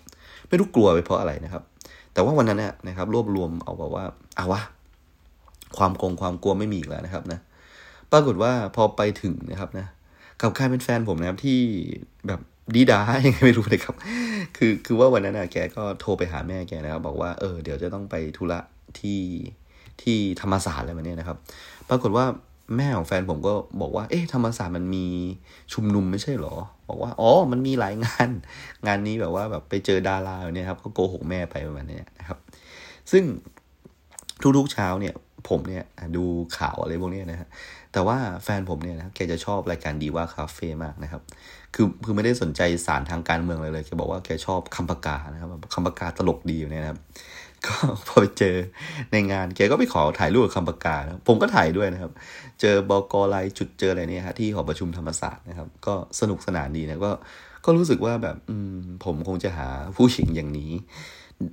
[0.47, 1.63] ไม่รู้กลัวไปเพราะอะไรนะครับ
[2.13, 4.61] แต่ว่าวันนั้นเนี่ยนะครับ รวบรวมเอาแบบว่าเอาวะ
[5.77, 7.39] ความกงความกลัวไม่มีอีกแล้วนะครับนะ
[8.11, 9.85] ปรากฏว่าพอไปถึงนะครับนะ
[10.41, 11.59] กับใครเป็นแฟนผมนะครับที่
[12.27, 12.41] แบบ
[12.75, 13.95] ดีดายังไงไม่รู้เลยครับ
[14.57, 18.59] คือคือว่าวันนั้นนะแกก็โทรไปหาแม่แกนะครับบอกว่าเออเดี๋ยวจะต้องไปธุระ
[18.99, 19.21] ที่
[20.01, 21.37] ที่ธรรมศาสตร์อะไรแบบนี้นะครับ
[21.89, 22.25] ปรากฏว่า
[22.77, 25.05] แม่ของแฟนผมก็บอกว่า เอ๊ะธรรมศาสตร์มันมี
[25.73, 26.55] ชุมนุมไม่ใช่หรอ
[26.89, 28.29] บอกว่า อ๋อ มันมีหลายงาน
[28.87, 32.37] งานนี้แบบว่าแบบไปเจอดาราเนี่ยครับ ก็โกหกแม่ไปประมาณนี้นะครับ
[33.11, 33.23] ซึ่ง
[34.57, 35.13] ทุกๆเช้าเนี่ย
[35.49, 35.83] ผมเนี่ย
[36.15, 36.23] ดู
[36.57, 37.47] ข่าวอะไรพวกนี้นะฮะ
[37.93, 41.21] แต่ว่าแฟนผมเนี่ยนะแกจะชอบรายการดีว่าคาเฟ่มากนะครับ
[41.75, 46.99] คือคือไม่ได้สนใจสารทางการเมืองเลยเลยแกบอกว่าแกชอบคำประกานะครับคำประกาตลกดีอยู่เนี่ยนะครับ
[47.65, 47.75] ก็
[48.07, 48.55] พอไปเจอ
[49.11, 52.11] ในงานแกก็ไปขอถ่ายรูปกับคำประกาศผมก็ถ่ายด้วยนะครับ
[52.61, 57.11] เจอบอกอไลจุดเจออะไรเนี่ยฮะที่หอประชุมธรรมศาสตร์นะครับ ก็สนุกสนานดีนะก็
[57.65, 60.71] ก็รู้สึกว่าแบบอืมผมคงจะหาผู้หญิงอย่างนี้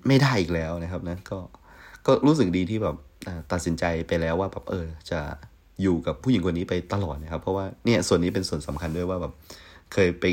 [0.08, 1.38] ไม่ได้อีกแล้วนะครับนะก็
[2.06, 2.96] ก็รู้สึกดีที่แบบ
[3.52, 5.20] ตัดสินใจไปแล้วว่าแบบเออจะ
[5.82, 9.32] อยู่กับผู้หญิงคนนี้ไปตลอดนะครับ เพราะว่าเนี่ยส่วนนี้เป็นส่วนสำคัญด้วยว่าแบบ
[9.92, 10.24] เคยไป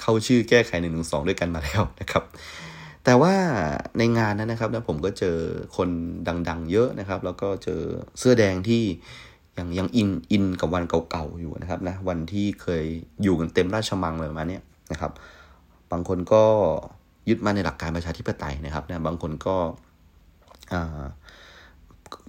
[0.00, 2.24] เข้าชื่อแก้ไขหนึ่งหนึ่งสองด้วยกันมาแล้วนะครับ
[3.04, 3.34] แต่ว่า
[3.98, 5.36] ในงานนั้นนะครับนะผมก็เจอ
[5.76, 5.88] คน
[6.48, 7.80] ดังๆ เยอะนะครับ แล้วก็เจอ
[8.18, 8.82] เสื้อแดงที่
[9.58, 12.84] ยังยังอินอินกับวันเก่าๆอยู่นะครับนะวันที่เคย
[13.22, 15.12] อยู่กันเต็มราชมังเลยมาเนี้ยนะครับ
[15.92, 16.44] บางคนก็
[17.28, 19.56] ยึดมาในหลักการประชาธิปไตยนะครับนะบางคนก็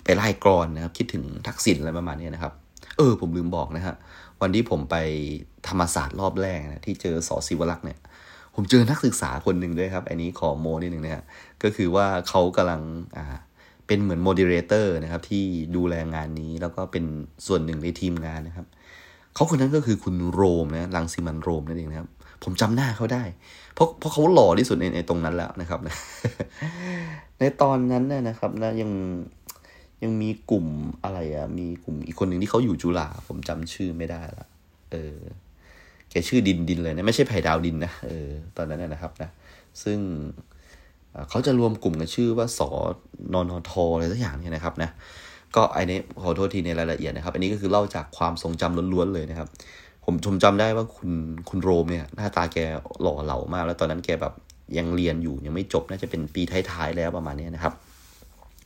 [0.03, 2.53] ไปไล่กรอนนะครับ คิดถึงทักษิณอะไรประมาณนี้นะครับ
[2.97, 3.95] เออ ผมลืมบอกนะฮะ
[4.41, 4.95] วันที่ผมไป
[5.67, 7.99] ธรรมศาสตร์รอบแรกนะที่เจอสอศิวลักษ์เนี่ย
[8.55, 11.23] ผมเจอนักศึกษาคนหนึ่งด้วยครับ อันนี้ขอโมนิดหนึ่งนะฮะ
[11.63, 12.81] ก็คือว่าเขากำลัง
[13.17, 13.25] อ่า
[13.87, 15.43] เป็นเหมือนโมดิเรเตอร์นะครับ ที่
[15.75, 17.05] ดูแลงานนี้แล้วก็เป็น
[17.47, 18.67] ส่วนหนึ่งในทีมงานนะครับ
[19.35, 22.09] เขาคนนั้นก็คือคุณโรมนะลังสิมันโรมนั่นเองนะครับ
[22.43, 23.23] ผมจำหน้าเขาได้
[23.73, 25.79] เพราะเพราะเขาหล่อที่สุดในในตรงนั้นแล้วนะครับ
[27.39, 28.91] ในตอนนั้นนะครับนะยัง
[30.03, 30.65] ยังมีกลุ่ม
[31.03, 34.47] อะไรอะมีกลุ่มอีกคนหนึ่งที่เขาอยู่จุฬาผมจำชื่อไม่ได้ละ
[34.91, 35.17] เออ
[36.09, 39.29] แกชื่อดินดินเลยนะไม่ใช่ไผ่ดาวดินนะเออตอนนั้นนะครับนะ
[39.83, 39.99] ซึ่ง
[41.29, 42.69] เขาจะรวมกลุ่มกันชื่อว่าสอ
[43.33, 44.89] นอนทอะไรสักอย่างเนี่ยนะครับนะ
[45.55, 49.47] ก็ไอ้นี้ขอโทษทีในรายละเอียดนะครับ อันนี้ก็คือเล่าจากความทรงจำล้วนๆเลยนะครับ
[50.05, 51.11] ผมชมจำได้ว่าคุณ
[51.49, 52.57] คุณโรมเนี่ยหน้าตาแก
[53.01, 54.33] หล่อเหลามาก แล้วตอนนั้นแกแบบ
[54.77, 57.73] ยังเรียนอยู่ยังไม่จบน่าจะเป็นปีท้ายๆแล้วประมาณนี้นะครับ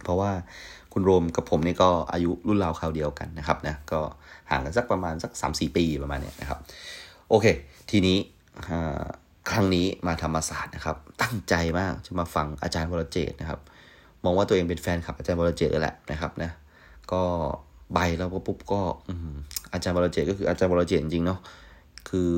[0.03, 0.31] เพราะว่า
[0.93, 3.99] คุณโรมกับผมนี่ก็อายุรุ่นราวคราวเดียวกันนะครับนะก็
[4.49, 6.59] ห่างกันสักประมาณสักสามสี่ปีประมาณเนี้นะครับ
[7.29, 7.45] โอเค
[7.91, 8.17] ทีนี้
[9.49, 13.59] ครั้งนี้มาธรรมศาสตร์นะครับ ตั้งใจมากจะมาฟังอาจารย์วรเจตนะครับ
[14.23, 16.51] มองว่าตัวเองเป็นแฟนคลับอาจารย์วรเจตแหละนะครับนะ
[17.11, 17.23] ก็
[17.93, 18.81] ใบแล้วปุ๊บก็
[19.73, 21.39] อาจารย์วรเจตก็คืออาจารย์วรเจตจริงเนาะ
[22.09, 22.31] คือ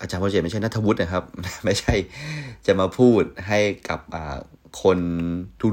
[0.00, 1.24] อาจารย์วรเจตไม่ใช่นัทวุฒินะครับ
[1.64, 1.94] ไม่ใช่
[2.66, 3.58] จะมาพูดให้
[3.88, 4.00] กับ
[4.82, 4.98] คน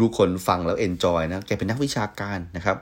[0.03, 2.77] ทุกๆคนฟังแล้วเอนจอยนะแกเป็นนักวิชาการนะครับ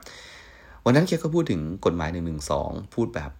[0.84, 3.30] วันนั้นแกก็พูดถึงกฎหมายหนึ่งหนึ่งสองพูดแบบ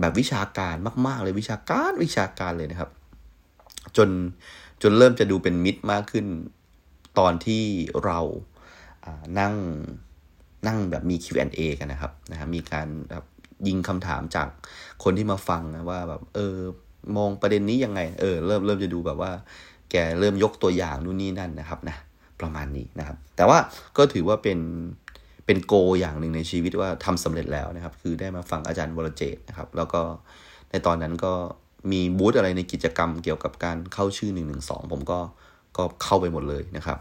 [0.00, 0.76] แบบวิชาการ
[1.06, 2.90] มาก ๆ เลยวิชาการวิชาการเลยนะครับ
[3.96, 4.08] จน
[4.82, 6.26] จนเริ่มจะดูเป็นมิตรมากขึ้น
[7.18, 7.64] ตอนที่
[8.04, 8.18] เรา
[9.38, 9.54] นั่ง
[10.66, 13.24] นั่งแบบมี Q&A กันนะครับนะฮะมีการแบบ
[13.68, 14.48] ยิงคำถามจาก
[15.02, 16.56] คนที่มาฟังนะว่าแบบเออ
[17.16, 19.32] มองประเด็นนี้ยังไง เออ เริ่มเริ่มจะดูแบบว่า
[19.90, 21.96] แกเริ่มยกตัวอย่างนู่นนี่นั่นนะครับนะ
[22.40, 23.58] ประมาณนี้นะครับ แต่ว่า
[23.96, 24.58] ก็ถือว่าเป็น
[25.46, 30.00] เป็นโกอย่างหนึ่งในชีวิตว่าทำสำเร็จแล้วนะครับ คือได้มาฟังอาจารย์วรเจตนะครับ แล้วก็
[30.70, 31.32] ในตอนนั้นก็
[31.92, 34.42] มีบูธอะไรในกิจกรรมเกี่ยวกับการเข้าชื่อ1นึ
[34.92, 35.18] ผมก็
[35.76, 36.98] ก็เข้าไปหมดเลยนะครับ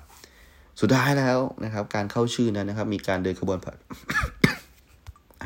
[0.82, 3.58] สุดท้ายแล้วนะครับ การเข้าชื่อนั้นนะครับ มีการเดินขบวน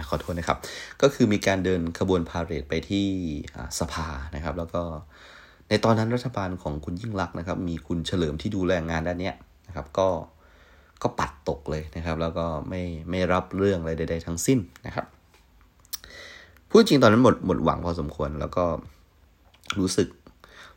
[0.09, 0.59] ขอโทษนะครับ
[1.01, 3.07] ก็คือมีการเดินขบวนพาเหรดไปที่
[3.79, 4.83] สภานะครับ แล้วก็
[5.73, 9.31] ในตอนนั้นรัฐบาลของคุณยิ่งรักนะครับ มีคุณเฉลิมที่ดูแลงานด้านนี้
[9.67, 10.07] นะครับ ก็
[11.01, 15.05] ก็ปัดตกเลยนะครับ แล้วก็ไม่ไม่รับเรื่องอะไรใด ๆ ทั้งสิ้นนะครับ
[16.69, 18.65] พูดจริงตอนนั้นหมดหมดหวังพอสมควร แล้วก็
[19.79, 20.07] รู้สึก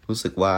[0.09, 0.54] รู้สึกว่า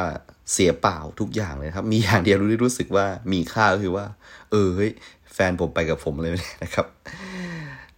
[0.52, 4.04] เสียเปล่าทุกอย่างเลยครับ มีอย่างเดียวรู้ที่รู้สึกว่ามีค่าก็คือว่า
[4.50, 4.90] เออเฮ้ย
[5.34, 6.86] แฟนผมไปกับผมเลยนะครับ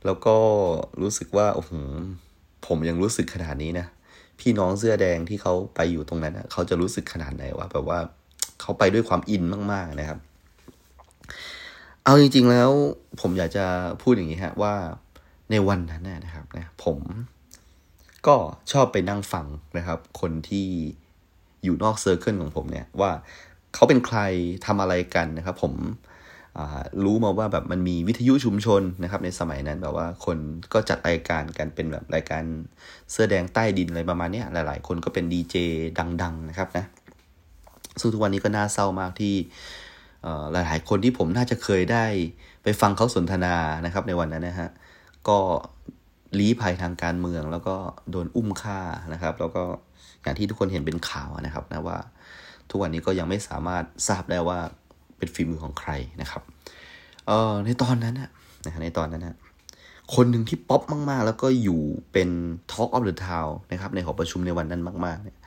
[0.04, 0.36] แล้วก็
[1.02, 1.72] รู้สึกว่าโอ้โห
[2.66, 3.86] ผมยังรู้สึกขนาดนี้นะ
[4.40, 7.98] พี่น้องเสื้อแดงที่เขาไปอยู่ตรงนั้นเขาจะรู้สึกขนาดไหนวะแบบว่า
[8.60, 10.18] เขาไปด้วยความอินมาก ๆนะครับ
[12.04, 12.70] เอาจริง ๆ แล้ว
[13.20, 13.64] ผมอยากจะ
[14.02, 14.74] พูดอย่างนี้ฮะว่า
[15.50, 16.98] ในวันนั้นนะครับนะผม
[18.26, 18.36] ก็
[18.72, 19.46] ชอบไปนั่งฟัง
[19.78, 20.68] นะครับ คนที่
[21.64, 23.10] อยู่นอกเซอร์เคิลของผมเนี่ยว่า
[23.74, 24.18] เขาเป็นใคร
[24.66, 25.72] ทำอะไรกันนะครับ ผม
[27.04, 30.38] รู้มาว่าแบบมันมีวิทยุชุมชนนะครับในสมัยนั้นแบบว่าคน
[30.72, 32.42] ก็จัดรายการกันเป็นแบบรายการ
[33.10, 35.56] เสื้อแดงใต้ดินอะไรประมาณนี้หลาย ๆ คนก็เป็นดีเจ
[36.22, 36.84] ดัง ๆ นะครับนะ
[38.00, 39.34] ซึ่งทุกวันนี้ก็น่าเศร้ามากที่
[40.52, 42.04] หลาย ๆ คนที่ผมน่าจะเคยได้
[42.62, 43.54] ไปฟังเขาสนทนา
[43.86, 44.70] นะครับในวันนั้นนะฮะ
[45.28, 45.38] ก็
[46.38, 47.76] ลี้ภัยทางการเมืองแล้วก็
[48.10, 48.80] โดนอุ้มฆ่า
[49.12, 49.62] นะครับ แล้วก็
[50.22, 51.98] อย่างที่ทุกคนเห็นเป็นข่าวนะครับนะว่า
[52.70, 54.58] ทุกวันนี้ก็ยังไม่สามารถทราบได้ว่า
[55.20, 55.90] เป็นฝีมือของใคร
[56.22, 56.42] นะครับ
[57.26, 58.30] เอ่อในตอนนั้นนะ
[58.82, 59.36] ในตอนนั้นนะ
[60.14, 61.80] คนหนึ่งที่ป๊อปมากๆ แล้วก็อยู่
[62.12, 62.28] เป็น
[62.72, 65.38] Talk of the Town นะครับในหอประชุมในวันนั้นมากๆเนี่ย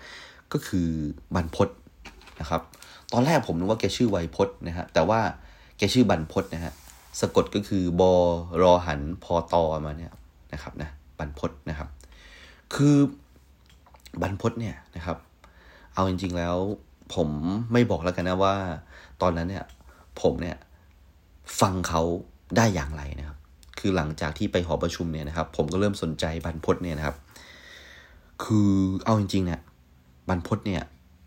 [0.52, 0.88] ก็คือ
[1.36, 1.70] บรรพศ
[2.40, 2.62] นะครับ
[3.14, 5.20] ตอนแรกผมนึกว่าแกชื่อไวพศนะฮะแต่ว่า
[5.78, 6.74] แกชื่อบรรพศนะฮะ
[7.20, 8.12] สะกดก็คือบอ
[8.62, 10.12] รอหันพอตอมาเนี่ย
[10.54, 11.90] นะครับนะบรรพศนะครับ
[12.76, 12.96] คือ
[14.22, 15.18] บรรพศเนี่ยนะครับ
[15.94, 16.56] เอาจริง ๆแล้ว
[17.16, 17.30] ผม
[17.72, 18.56] ไม่บอกแล้วกันนะว่า
[19.22, 19.66] ตอนนั้นเนี่ย
[20.22, 20.58] ผมเนี่ย
[21.60, 22.02] ฟังเขา
[22.58, 23.38] ได้อย่างไรนะครับ
[23.80, 27.16] คือหลังจากที่ไปหอประชุมเนี่ยนะครับ ผมก็เริ่มสนใจบรรพศเนี่ยนะครับ
[28.44, 28.72] คือ
[29.06, 29.60] เอาจริงๆเนี่ย
[30.30, 30.84] บรรพศเนี่ย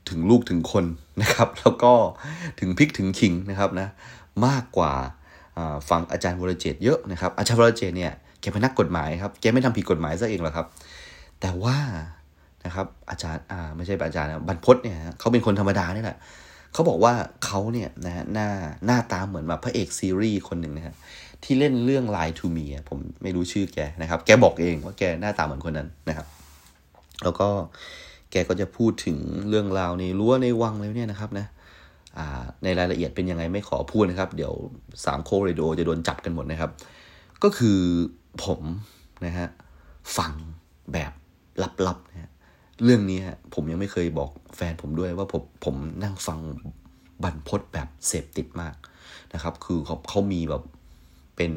[0.09, 0.85] ถึงลูกถึงคน
[1.23, 1.93] นะครับ แล้วก็
[2.61, 3.89] ถึงพริกถึงขิงนะครับนะ
[4.47, 4.93] มากกว่า
[5.91, 10.67] ฟังอาจารย์วรเจตเยอะนะครับ อาจารย์วรเจตเนี่ยแกเป็นนักกฎหมายครับแกไม่ทำผิดกฎหมายซะเองหรอกครับ
[11.41, 11.77] แต่ว่า
[12.65, 16.19] นะครับอาจารย์อ่าไม่ใช่อาจารย์นะบรรพศเนี่ยเขาเป็นคนธรรมดานี่แหละ
[16.73, 18.49] เขาบอกว่าเขาเนี่ยนะฮะหน้า
[18.87, 20.95] หน้าตาเหมือนแบบพระเอกซีรีส์คนหนึ่งนะฮะ
[21.45, 26.27] ที่เล่นเรื่อง Lie to Me ผมไม่รู้ชื่อแกนะครับ แกบอกเองว่าแกหน้าตาเหมือนคนนั้นนะครับ
[27.25, 27.49] แล้วก็
[28.31, 31.47] แกก็จะพูดถึงเรื่องราวในรั้วในวังเลยเนี่ยนะครับนะ
[32.65, 34.53] ในรายละเอียดเป็นยังไงไม่ขอพูดนะครับ เดี๋ยว
[35.05, 36.71] สามโคเรโดจะโดนจับกันหมดนะครับ
[37.43, 37.79] ก็คือ
[38.45, 38.61] ผม
[39.27, 39.49] นะฮะ
[40.17, 40.33] ฟัง
[40.93, 41.13] แบบ
[41.87, 42.31] ลับๆนะฮะ
[42.85, 43.21] เรื่องนี้
[43.55, 46.39] ผมยังไม่เคยบอกแฟนผมด้วยว่าผมผมนั่งฟัง
[47.23, 48.75] บรรพศแบบเสพติดมาก
[49.35, 50.63] นะครับ คือเขาเขามีแบบ
[51.37, 51.53] เป็น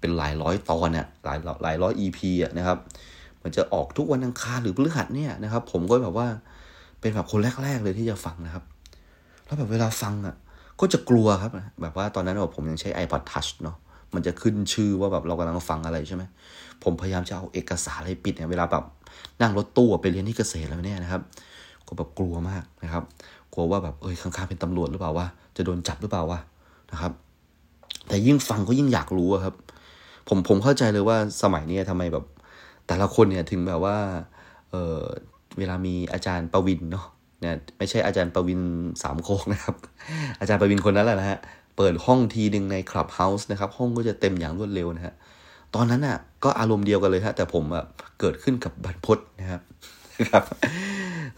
[0.00, 2.78] เป็นหลายร้อยตอนเนี่ยหลายหลายร้อยอีพีอะนะครับ
[3.42, 6.26] มันจะออกทุกวันอังคารหรือพฤหัสเนี่ยนะครับ ผมก็แบบว่า
[7.00, 8.64] เป็นแบบคนแรก ๆ เลยที่จะฟังนะครับ
[9.44, 10.36] แล้วแบบเวลาฟังอะ
[10.80, 13.76] ก็จะกลัวครับ แบบว่าตอนนั้นแบบผมยังใช้ iPod Touch เนาะ
[14.14, 16.22] มันจะขึ้นชื่อว่าแบบเรากำลังฟังอะไรใช่ไหม
[16.84, 18.84] ผมพยายามจะเอาเอกสารอะไรปิดเนี่ยเวลาแบบ
[19.40, 21.22] นั่งรถตู้ไปเรียนที่เกษตรแล้วเนี่ยนะครับ
[21.86, 23.02] ก็แบบกลัวมากนะครับ
[23.52, 26.40] กลัวว่าแบบเอ้ยข้างๆเป็นตำรวจหรือเปล่าวะจะโดนจับหรือเปล่าวะ
[26.92, 27.12] นะครับ
[28.08, 29.54] แต่ยิ่งฟังก็ยิ่งอยากรู้ครับ
[30.28, 32.24] ผมผมเข้าใจเลยว่าสมัยนี้ทำไมแบบ
[32.86, 33.96] แต่ละคนเนี่ยถึงแบบว่า
[34.70, 34.98] เออ
[35.58, 37.06] เวลามีอาจารย์ประวินเนาะ
[37.40, 38.60] เนี่ยไม่ใช่อาจารย์ประวิน
[39.02, 39.74] สามโคกนะครับ
[40.40, 41.38] อาจารย์ประวินคนนั้นแหละนะฮะ
[41.76, 45.14] เปิดห้องทีหนึ่งในคลับเฮาส์นะครับ ห้องก็จะเต็มอย่างรวดเร็วนะฮะ
[45.74, 47.86] ตอนนั้นอะก็อารมณ์เดียวกันเลยฮะแต่ผมแบบ
[48.20, 49.62] เกิดขึ้นกับบรรพศนะครับ
[50.30, 50.44] ครับ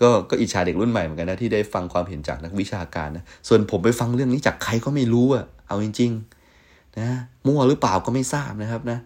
[0.03, 7.09] ก็ก็อิจฉาเด็กรุ่นใหม่เหมือนกันนะที่ได้ฟังความเห็นจากนักวิชาการนะส่วนผมไปฟังเรื่องนี้จากใครก็ไม่รู้อะเอาจริงๆนะ
[7.46, 8.99] มั่วหรือเปล่าก็ไม่ทราบนะครับนะ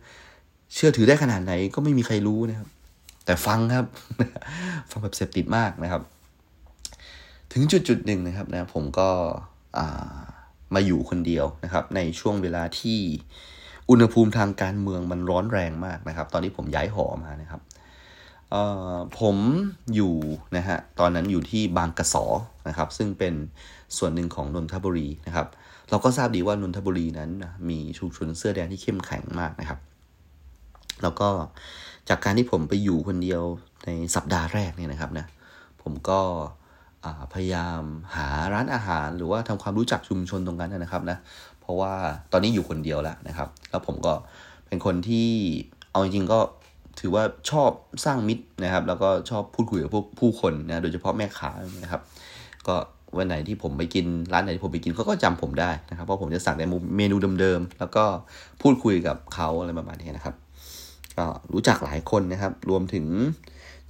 [0.75, 2.69] เชื่อถือได้ขนาดไหนก็ไม่มีใครรู้นะครับ
[3.25, 3.87] แต่ฟังครับ
[4.91, 6.03] ฟังแบบเสพติดมากนะครับ
[7.53, 9.09] ถึงจุดจุดหนึ่งนะครับนะผมก็
[10.75, 13.01] มาอยู่คนเดียวนะครับ ในช่วงเวลาที่
[13.91, 17.61] อุณหภูมิทางการเมืองมันร้อนแรงมากนะครับ ตอนนี้ผมย้ายหอมานะครับ
[19.21, 19.37] ผม
[19.95, 20.15] อยู่
[20.57, 22.25] นะฮะตอนนั้นอยู่ที่บางกระสอ
[22.69, 23.35] นะครับ ซึ่งเป็น
[23.99, 25.47] ส่วนหนึ่งของนนทบุรีนะครับ
[25.91, 27.31] เราก็ทราบดีว่านนทบุรีนั้น
[27.69, 29.79] มีชุมชนเสื้อแดงที่เข้มแข็งมากนะครับ
[31.03, 31.29] แล้วก็
[32.09, 33.43] จากการที่ผมไปอยู่คนเดียว
[33.85, 35.27] ในสัปดาห์แรกเนี่ยนะครับนะ
[35.83, 36.21] ผมก็
[37.35, 37.81] พยายาม
[38.17, 41.19] หาร้านอาหารหรือว่าทำความรู้จักชุมชนตรงนั้นนะครับนะ
[41.71, 41.95] ราะว่า
[42.33, 44.13] ตอนนี้อยู่คนเดียวแล้วนะครับ แล้วผมก็
[44.69, 45.29] เป็นคนที่
[45.91, 46.39] เอาจริงๆก็
[47.01, 47.71] ถือว่าชอบ
[48.05, 51.51] สร้างมิตรนะครับ แล้วก็ชอบพูดคุยกับพวกผู้คนนะโดยเฉพาะแม่ค้า
[51.83, 52.03] นะครับ
[52.69, 52.75] ก็
[53.17, 56.63] วันไหนที่ผมไปกินร้านไหนที่ผมไปกินเขาก็จำผมได้นะครับ เพราะผมจะสั่งใน
[56.97, 58.05] เมนูเดิมๆแล้วก็
[58.63, 60.35] พูดคุยกับเขาอะไรประมาณนี้นะครับ
[61.17, 63.07] ก็รู้จักหลายคนนะครับ รวมถึง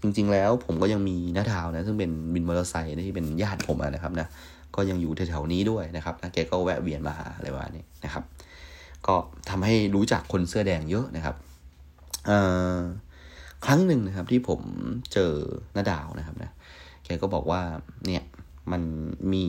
[0.00, 4.28] จริง ๆ แล้วผมก็ยังมีน้าดาวนะซึ่งเป็นบินมอเตอร์ไซค์ที่เป็นญาติผมนะครับนะ
[4.80, 8.24] ก็ยังอยู่แถวๆนี้ด้วยนะครับนะแกก็แวะเวียนมาหาอะไรประมานี้นะครับ
[9.06, 9.14] ก็
[9.50, 11.36] ทำให้รู้จักคนเสื้อแดงเยอะนะครับ
[13.66, 14.60] ครั้งหนึ่งนะครับที่ผม
[15.12, 15.32] เจอ
[15.76, 16.50] น้าดาวนะครับนะ
[17.04, 17.60] แกก็บอกว่า
[18.06, 18.22] เนี่ย
[18.72, 18.82] มัน
[19.32, 19.46] มี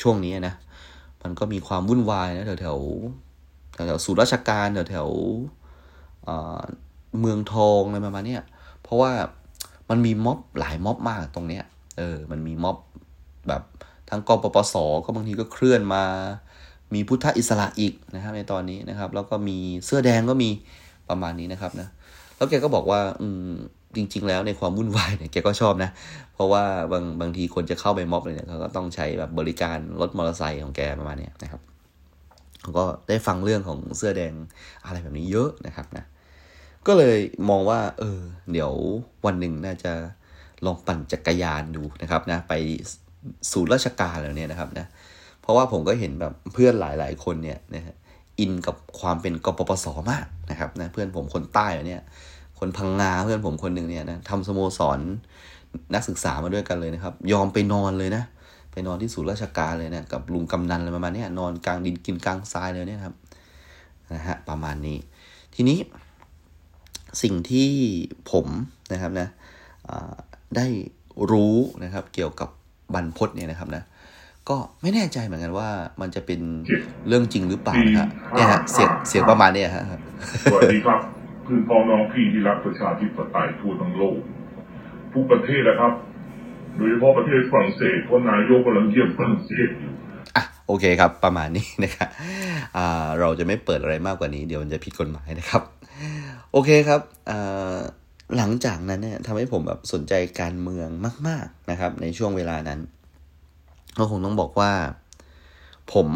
[0.00, 0.54] ช่วงนี้นะ
[1.22, 2.78] มันก็มีความวุ่นวายนะแถวแถว
[3.74, 5.08] แถวแถวศูนย์ราชการแถวแถว
[7.20, 8.36] เมืองทองอะไรประมาณนี้
[8.82, 9.12] เพราะว่า
[9.90, 11.64] มันมีม็อบหลายม็อบมากตรงเนี้ย
[11.98, 12.76] เออ มันมีม็อบ
[14.10, 16.04] ทั้งกปปสก็บางทีก็เคลื่อนมา
[16.94, 20.50] มีพุทธอิสระอีกนะครับ ในตอนนี้นะครับ แล้วก็มีเสื้อแดงก็มี
[21.08, 21.88] ประมาณนี้นะครับนะ
[22.36, 23.50] แล้วแกก็บอกว่าอืม
[23.96, 25.90] จริง ๆ แล้วในความวุ่นวายเนี่ยแกก็ชอบนะ
[26.34, 31.60] เพราะว่าบางบางทีคนจะเข้าไปม็อบเลยเนี่ยเขาก็ต้องใช้แบบบริการรถมอเตอร์ไซค์ของแกประมาณนี้นะครับ
[32.62, 34.32] เขาก็ได้ฟังเรื่องของเสื้อแดง
[34.84, 36.04] อะไรแบบนี้เยอะนะครับนะ
[36.86, 37.18] ก็เลย
[37.48, 38.20] มองว่า เออ
[38.52, 38.72] เดี๋ยว
[39.26, 39.92] วันหนึ่งน่าจะ
[40.66, 42.52] ลองปั่นจักรยานดูนะครับนะ ไป
[43.52, 44.86] สู่ราชการแล้วเนี่ยนะครับนะ
[45.42, 47.94] เพราะว่าผมก็เห็นแบบเพื่อนหลาย ๆ คนเนี่ยนะฮะ
[48.40, 52.02] อินกับความเป็นกปปสมากนะครับนะเพื่อนผมคนใต้เนี่ย
[52.58, 54.98] คนพังงาเพื่อนผมคนหนึ่งเนี่ยนะทำสโมสร
[55.94, 58.22] นักศึกษามาด้วยกันเลยนะครับ ยอมไปนอนเลยนะ
[58.72, 63.14] ไปนอนที่ศูนย์ราชการเลยนะกับลุงกำนันอะไรประมาณนี้นอนกลางดินกินกลางทรายเลยเนี่ยครับ
[64.12, 64.98] นะฮะประมาณนี้
[65.54, 65.78] ทีนี้
[67.22, 67.70] สิ่งที่
[68.30, 68.46] ผม
[68.92, 69.28] นะครับนะ
[70.56, 70.66] ได้
[71.30, 72.48] รู้นะครับเกี่ยวกับ
[72.94, 73.82] บรรพศเนี่ยนะครับนะ
[74.48, 75.68] ก็ไม่แน่ใจเหมือนกันว่า
[76.00, 76.40] มันจะเป็น
[77.08, 79.84] เรื่องจริงหรือเปล่านะฮะเนี่ยฮะเสียงเสียงประมาณนี้ฮะ
[80.44, 81.00] สวัสดีครับ
[81.46, 84.16] คือพ่อน้องพี่ที่รักประชาธิปไตยทั่วทั้งโลก
[85.12, 85.92] ทุกประเทศนะครับ
[86.76, 89.92] โดยเฉพาะประเทศฝรั่งเศสเพราะนายกกำลังเยี่ยมฝรั่งเศสอยู่
[90.36, 92.08] อะโอเคครับ ประมาณนี้นะครับ
[92.76, 95.62] อ่าเราจะไม่เปิดอะไรมากกว่านี้ เดี๋ยวมันจะผิดกฎหมายนะครับ
[96.52, 97.00] โอเคครับ
[98.36, 100.88] หลังจากนั้นเนี่ยทำให้ผมแบบสนใจการเมือง
[101.28, 102.80] มาก ๆนะครับ ในช่วงเวลานั้น
[103.98, 104.72] ก็คงต้องบอกว่า
[105.92, 106.08] ผม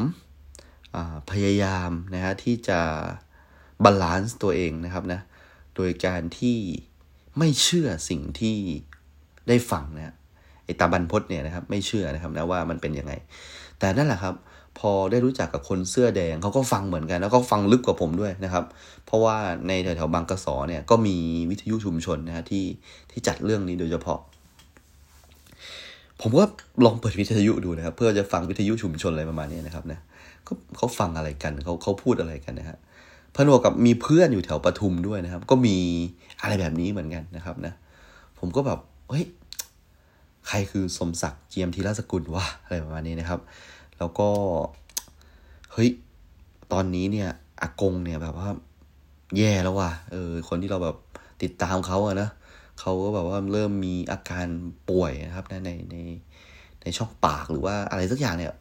[1.30, 2.80] พยายามนะฮะที่จะ
[3.84, 5.20] บาลานซ์ตัวเองนะครับนะ
[5.76, 6.58] โดยการที่
[7.38, 8.58] ไม่เชื่อสิ่งที่
[9.48, 10.14] ได้ฟังนะ
[10.64, 13.12] ไอตาบันพศเนี่ยนะครับไม่เชื่อนะครับนะว่ามันเป็นยังไง
[13.78, 14.34] แต่นั่นแหละครับ
[14.78, 18.64] พอได้รู้จักกับคนเสื้อแดงเขาก็ฟังเหมือนกัน แล้วก็ฟังลึกกว่าผมด้วยนะครับ
[19.06, 19.36] เพราะว่า
[19.68, 21.16] ในแถวๆบางกระสอเนี่ยก็มี
[21.50, 22.64] วิทยุชุมชนนะฮะที่
[23.10, 24.20] ที่จัดเรื่องนี้โดยเฉพาะ
[26.20, 26.44] ผมก็
[26.84, 29.98] ลองเปิดวิทยุดูนะครับ เพื่อจะฟังวิทยุชุมชนอะไรประมาณนี้นะครับนะ
[30.44, 32.76] เขาเขาฟังอะไรกันเขาเขาพูดอะไรกันนะฮะ
[33.34, 35.76] พนวกกับมีเพื่อนอยู่แถวปทุมด้วยนะครับ ก็มี
[36.42, 37.72] อะไรแบบนี้เหมือนกันนะครับนะ
[38.38, 39.24] ผมก็แบบเฮ้ย
[40.48, 43.40] ใครคือสมศักดิ์เจียมธีรสกุลวะอะไรประมาณนี้นะครับ
[43.98, 44.28] แล้วก็
[45.72, 45.90] เฮ้ย
[46.72, 47.28] ตอนนี้เนี่ย
[47.62, 48.48] อากงเนี่ยแบบว่า
[49.36, 50.96] แย่แล้วว่ะเออคนที่เราแบบ
[51.42, 52.28] ติดตามเขาอะนะ
[52.80, 54.46] เขาก็แบบว่าเริ่มมีอาการ
[54.90, 55.96] ป่วยนะครับในใน
[56.82, 58.52] ในช่องปากหรือว่าอะไรสักอย่างเนี่ย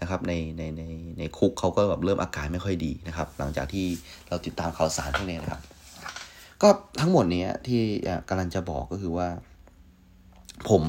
[0.00, 0.82] นะครับในในใน
[1.18, 3.86] ในคุกเขาก็แบบเริ่มอาการไม่ค่อยดีนะครับ หลังจากที่
[4.28, 5.62] เราติดตามข่าวสารพวกนี้นะครับ
[6.62, 6.68] ก็
[7.00, 7.80] ทั้งหมดนี้ที่
[8.28, 9.28] กำลังจะบอกก็คือว่า
[10.68, 10.82] ผม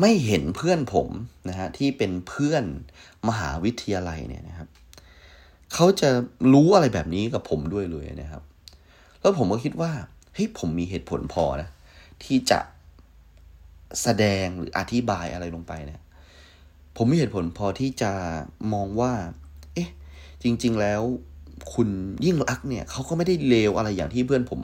[0.00, 1.08] ไม่เห็นเพื่อนผม
[1.48, 2.64] นะฮะที่เป็นเพื่อน
[3.28, 4.68] มหาวิทยาลัยเนี่ยนะครับ
[5.74, 6.10] เขาจะ
[6.52, 8.42] รู้อะไรแบบนี้กับผมด้วยเลยนะครับ
[9.20, 9.92] แล้วผมก็คิดว่า
[10.34, 11.68] เฮ้ยผมมีเหตุผลพอนะ
[12.24, 12.60] ที่จะ
[14.02, 16.04] แสดงหรืออธิบายอะไรลงไปเนะ
[16.96, 18.12] ผมมีเหตุผลพอที่จะ
[18.72, 19.12] มองว่า
[19.74, 19.90] เอ๊ะ
[20.42, 21.02] จริง ๆ แล้ว
[21.74, 21.88] คุณ
[22.24, 24.60] ยิ่งรักเนี่ยเขาก็ไม่ได้เลวอะไรอย่างที่เพื่อนผม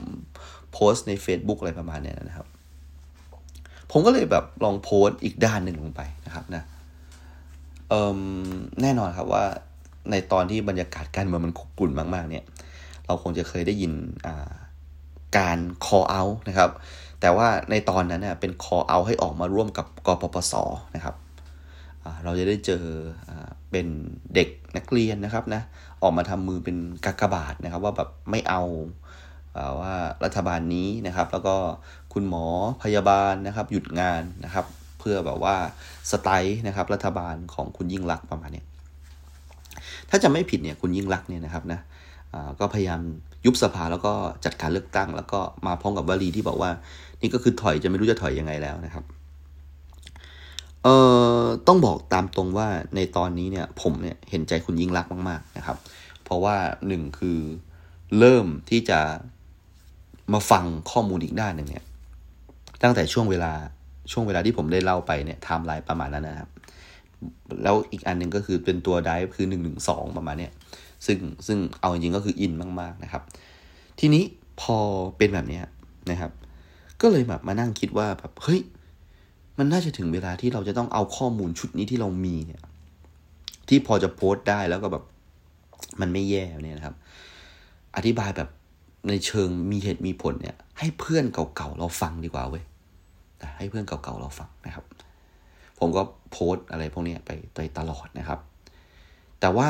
[0.72, 2.46] โพสต์ใน Facebook อะไรประมาณเนี้นะครับ
[3.96, 6.62] ผมก็เลยแบบลองโพสต์อีกด้านหนึ่งลงไปนะครับนะ
[7.88, 8.20] เออ
[8.82, 9.44] แน่นอนครับว่า
[10.10, 12.44] ในตอนที่บรรยากาศการเมืองมันคุกกุ่นมากๆ เนี่ย
[13.06, 13.92] เราคงจะเคยได้ยิน
[15.36, 16.70] การ call out นะครับ
[17.20, 20.54] แต่ว่าในตอนนั้นเน่ยเป็น call out ให้ออกมาร่วมกับกปปส
[20.94, 21.14] นะครับ
[22.24, 22.84] เราจะได้เจอ
[23.70, 23.86] เป็น
[24.34, 25.62] เด็กนักเรียนนะครับนะ
[26.02, 28.62] ออกมาทำมือเป็นกากบาทนะครับ ว่าแบบไม่เอา
[29.80, 31.56] ว่ารัฐบาลนี้นะครับ แล้วก็
[32.12, 32.46] คุณหมอ
[32.82, 34.66] พยาบาลนะครับ หยุดงานนะครับ
[34.98, 35.54] เพื่อแบบว่า
[36.10, 38.62] สไตล์นะครับ รัฐบาลของคุณยิ่งรักประมาณนี้
[40.10, 41.80] ถ้าจะไม่ผิดเนี่ยคุณยิ่งรักเนี่ยนะครับนะ
[42.60, 43.00] ก็พยายาม
[43.46, 44.12] ยุบสภาแล้วก็
[44.44, 46.70] จัดการเลือกตั้ง แล้วก็มาพร้อมกับวลีที่บอกว่า
[47.20, 49.04] นี่ก็คือถอยจะไม่รู้จะถอยยังไงแล้วนะครับ
[50.82, 50.96] เอ่
[51.40, 55.76] อต้องบอกตามตรงว่าในตอนนี้เนี่ยผมเนี่ยเห็นใจคุณยิ่งรักมาก ๆนะครับ
[56.24, 57.38] เพราะว่าหนึ่งคือ
[58.18, 59.00] เริ่มที่จะ
[60.32, 61.84] มาฟังข้อมูลอีกด้านหนึ่งเนี่ย
[62.82, 63.52] ตั้งแต่ช่วงเวลา
[64.12, 66.50] ช่วงเวลาที่ผมได้เล่าไปเนี่ยไทม์ไลน์ประมาณนั้นนะครับ
[67.62, 70.52] แล้วอีกอันหนึ่งก็คือเป็นตัวไดฟ์คือหนึ่งหนึ่งสองประมาณเนี้ย
[71.06, 73.22] ซึ่งซึ่งเอาจริงก็คืออินมาก ๆนะครับ
[74.00, 74.24] ทีนี้
[74.60, 74.76] พอ
[75.18, 75.60] เป็นแบบนี้
[76.10, 76.30] นะครับ
[77.00, 78.60] ก็เลยแบบมานั่งคิดว่าแบบเฮ้ย
[79.58, 82.62] มันน่าจะถึงเวลาที่เราจะต้องเอาข้อมูลชุดนี้ที่เรามีเนี่ย
[83.68, 85.04] ที่พอจะโพสต์ได้แล้วก็แบบ
[86.00, 86.94] มันไม่แย่เนี่ยนะครับ
[87.96, 88.48] อธิบายแบบ
[89.08, 92.64] ในเชิงมีเหตุมีผลเนี่ย ให้เพื่อนเก่าๆเราฟังดีกว่าเว้ย
[93.58, 94.84] ให้เพื่อนเก่าๆเราฟังนะครับ
[95.78, 98.38] ผมก็โพสต์อะไรพวกนี้ไปไปตลอดนะครับ
[99.40, 99.68] แต่ว่า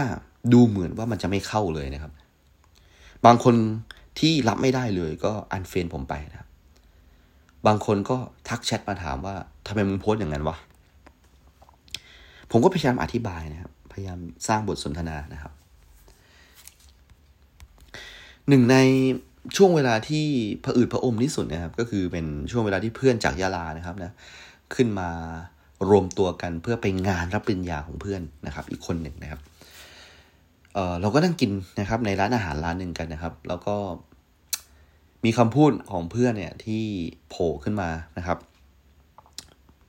[0.52, 2.12] ดูเหมือนว่ามันจะไม่เข้าเลยนะครับ
[3.26, 3.54] บางคน
[4.18, 6.48] ที่รับไม่ได้เลยก็อันเฟนผมไปนะครับ
[7.66, 8.16] บางคนก็
[8.48, 9.34] ทักแชทมาถามว่า
[9.66, 10.56] ทำไมมึงโพสต์อย่างนั้นวะ
[12.50, 14.18] ผมก็พยายามอธิบายนะครับ พยายาม
[14.48, 15.52] สร้างบทสนทนานะครับ
[18.48, 18.76] หนึ่งใน
[19.56, 20.26] ช่วงเวลาที่
[20.64, 24.12] ผะอืดผะอมที่สุดนะครับ ก็คือเป็นช่วงเวลาที่เพื่อนจากยาลานะครับนะ
[24.74, 25.08] ขึ้นมา
[25.90, 29.40] รวมตัวกันเพื่อไปงานรับปริญญาของเพื่อนนะครับ อีกคนหนึ่งนะครับ
[30.74, 33.76] เเราก็นั่งกินนะครับ ในร้านอาหารร้านหนึ่งกันนะครับ แล้วก็
[35.24, 36.82] มีคำพูดของเพื่อนเนี่ยที่
[37.28, 38.38] โผล่ขึ้นมานะครับ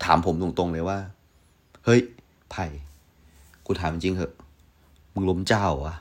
[0.04, 0.98] ถามผมตรงๆเลยว่า
[1.86, 2.02] เฮ้ย
[2.52, 2.66] ไผ่
[3.66, 4.34] กูถามจริงเหอะ
[5.14, 5.96] มึงล้มเจ้าวะ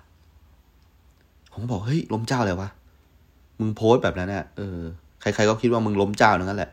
[1.55, 2.69] ผมบอกเฮ้ยล้มเจ้าเลยวะ
[3.59, 4.79] มึงโพสแบบนั้นเนี่ยเออ
[5.21, 6.71] ใครๆก็คิดว่ามึงล้มเจ้านั่นแหละ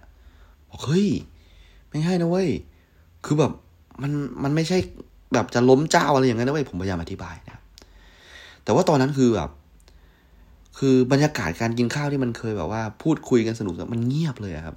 [0.70, 1.08] บอกเฮ้ย
[1.90, 2.50] ไม่ใช่นะเว้ย
[3.26, 3.52] คือแบบ
[4.02, 4.12] มัน
[4.44, 4.78] มันไม่ใช่
[5.34, 7.58] แบบจะล้มเจ้าอะไรอย่างนั้นนะเว้ยผมพยายามอธิบายนะ
[8.64, 9.50] แต่ว่าตอนนั้นคือแบบ
[10.78, 14.76] คือบรรยากาศการกินข้าวที่มันเคยแบบว่า พูดคุยกันสนุกมันเงียบเลยครับ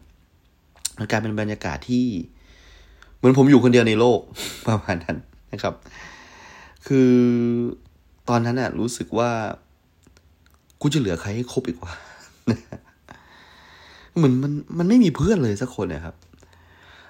[0.98, 2.06] มันกลายเป็นบรรยากาศที่
[3.16, 4.20] เหมือนผมอยู่คนเดียวในโลก
[4.66, 5.16] ประมาณนั้น
[5.52, 5.74] นะครับ
[6.86, 7.10] คือ
[8.28, 9.30] ตอนนั้นน่ะรู้สึกว่า
[10.86, 11.92] กูจะเหลือใครให้ครบอีกวะ
[14.16, 16.14] เหมือนมันมันไม่มีเพื่อนเลยสักคนนะครับ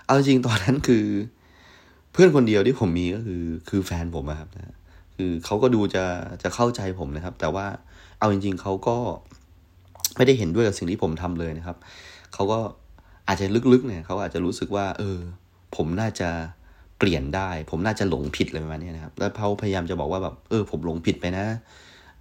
[0.06, 1.04] เอาจริงตอนนั้นคือ
[2.12, 4.74] เพื่อนคนเดียวที่ผมมีก็คือ คือแฟนผมครับนะ
[5.16, 6.04] คือเขาก็ดูจะ
[6.42, 7.66] จะเข้าใจผมนะครับ แต่ว่า
[8.18, 8.96] เอาจริง ๆเขาก็
[10.16, 11.76] ไม่ได้เห็นด้วยกับสิ่งที่ผมทำเลยนะครับ
[12.34, 12.58] เขาก็
[13.28, 15.18] อาจจะลึกๆเนี่ยเขาอาจจะรู้สึกว่า เออ
[15.76, 16.28] ผมน่าจะ
[16.98, 21.46] เปลี่ยนได้ ผมน่าจะหลงผิดอะไรประมาณนี้นะครับ แล้วเขาพยายามจะบอกว่าแบบเออ ผมหลงผิดไปนะ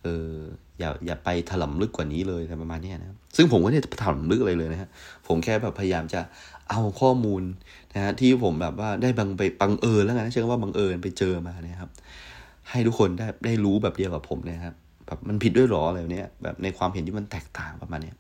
[0.04, 0.32] เออ
[0.80, 4.90] อย่าอย่าไปถล่มลึกกว่านี้เลยอะไรประมาณนี้นะซึ่งผมก็ไม่ได้ถล่มลึกอะไรเลยนะฮะ
[5.28, 6.22] ผมแค่แบบพยายามจะ
[6.70, 7.44] เอาข้อมูล
[7.94, 11.90] นะฮะที่ผมแบบว่าได้บังไปบังเอิญแล้วกันใช้คำว่าบังเอิญไปเจอมานะครับ
[12.70, 14.76] ให้ทุกคนได้ได้รู้แบบเดียวกับผมนะครับ
[15.08, 18.14] แบบมันผิดด้วยหรออะไรเนี้ยแบบในความเห็นที่มันแตกต่างประมาณนี้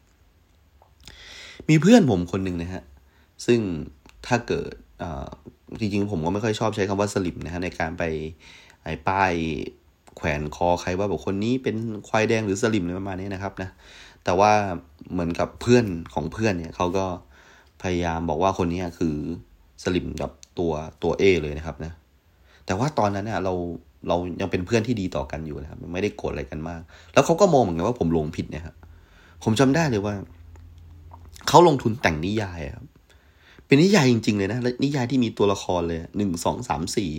[1.69, 2.83] มีเพื่อนผมคนหนึ่งนะฮะ
[3.45, 3.59] ซึ่ง
[4.27, 4.71] ถ้าเกิด
[5.79, 8.03] จริงๆผมก็ไม่ค่อยชอบใช้คำว่าสลิมนะฮะในการไป
[8.83, 9.33] ไอ้ป้าย
[10.23, 11.75] ขวนคอใครว่าบอกคนนี้เป็น
[12.07, 13.69] ควายแดงหรือสลิมอะไรประมาณนี้นะครับนะ
[14.23, 14.51] แต่ว่า
[15.11, 17.05] เหมือนกับเพื่อนของเพื่อนเนี่ยเขาก็
[17.81, 19.15] พยายามบอกว่าคนนี้คือ
[19.83, 20.71] สลิมกับตัว
[21.03, 21.91] ตัวเอเลยนะครับนะ
[22.65, 23.53] แต่ว่าตอนนั้นเนี่ยเรา
[24.07, 26.81] เรายังเป็นเพื่อนที่ดีต่อกันอยู่นะครับไม่ได้โกรธอะไรกันมาก
[27.13, 28.75] แล้วเขาก็มองเหมือนกันว่าผมลงผิดเนี่ยครับ
[29.43, 30.15] ผมจำได้เลยว่า
[31.47, 32.85] เขาลงทุนแต่งนิยายครับ
[33.67, 37.11] เป็นนิยายจริง ๆ เลยนะนิยายที่มีตัวละครเลยหนึ่งสองสามสี่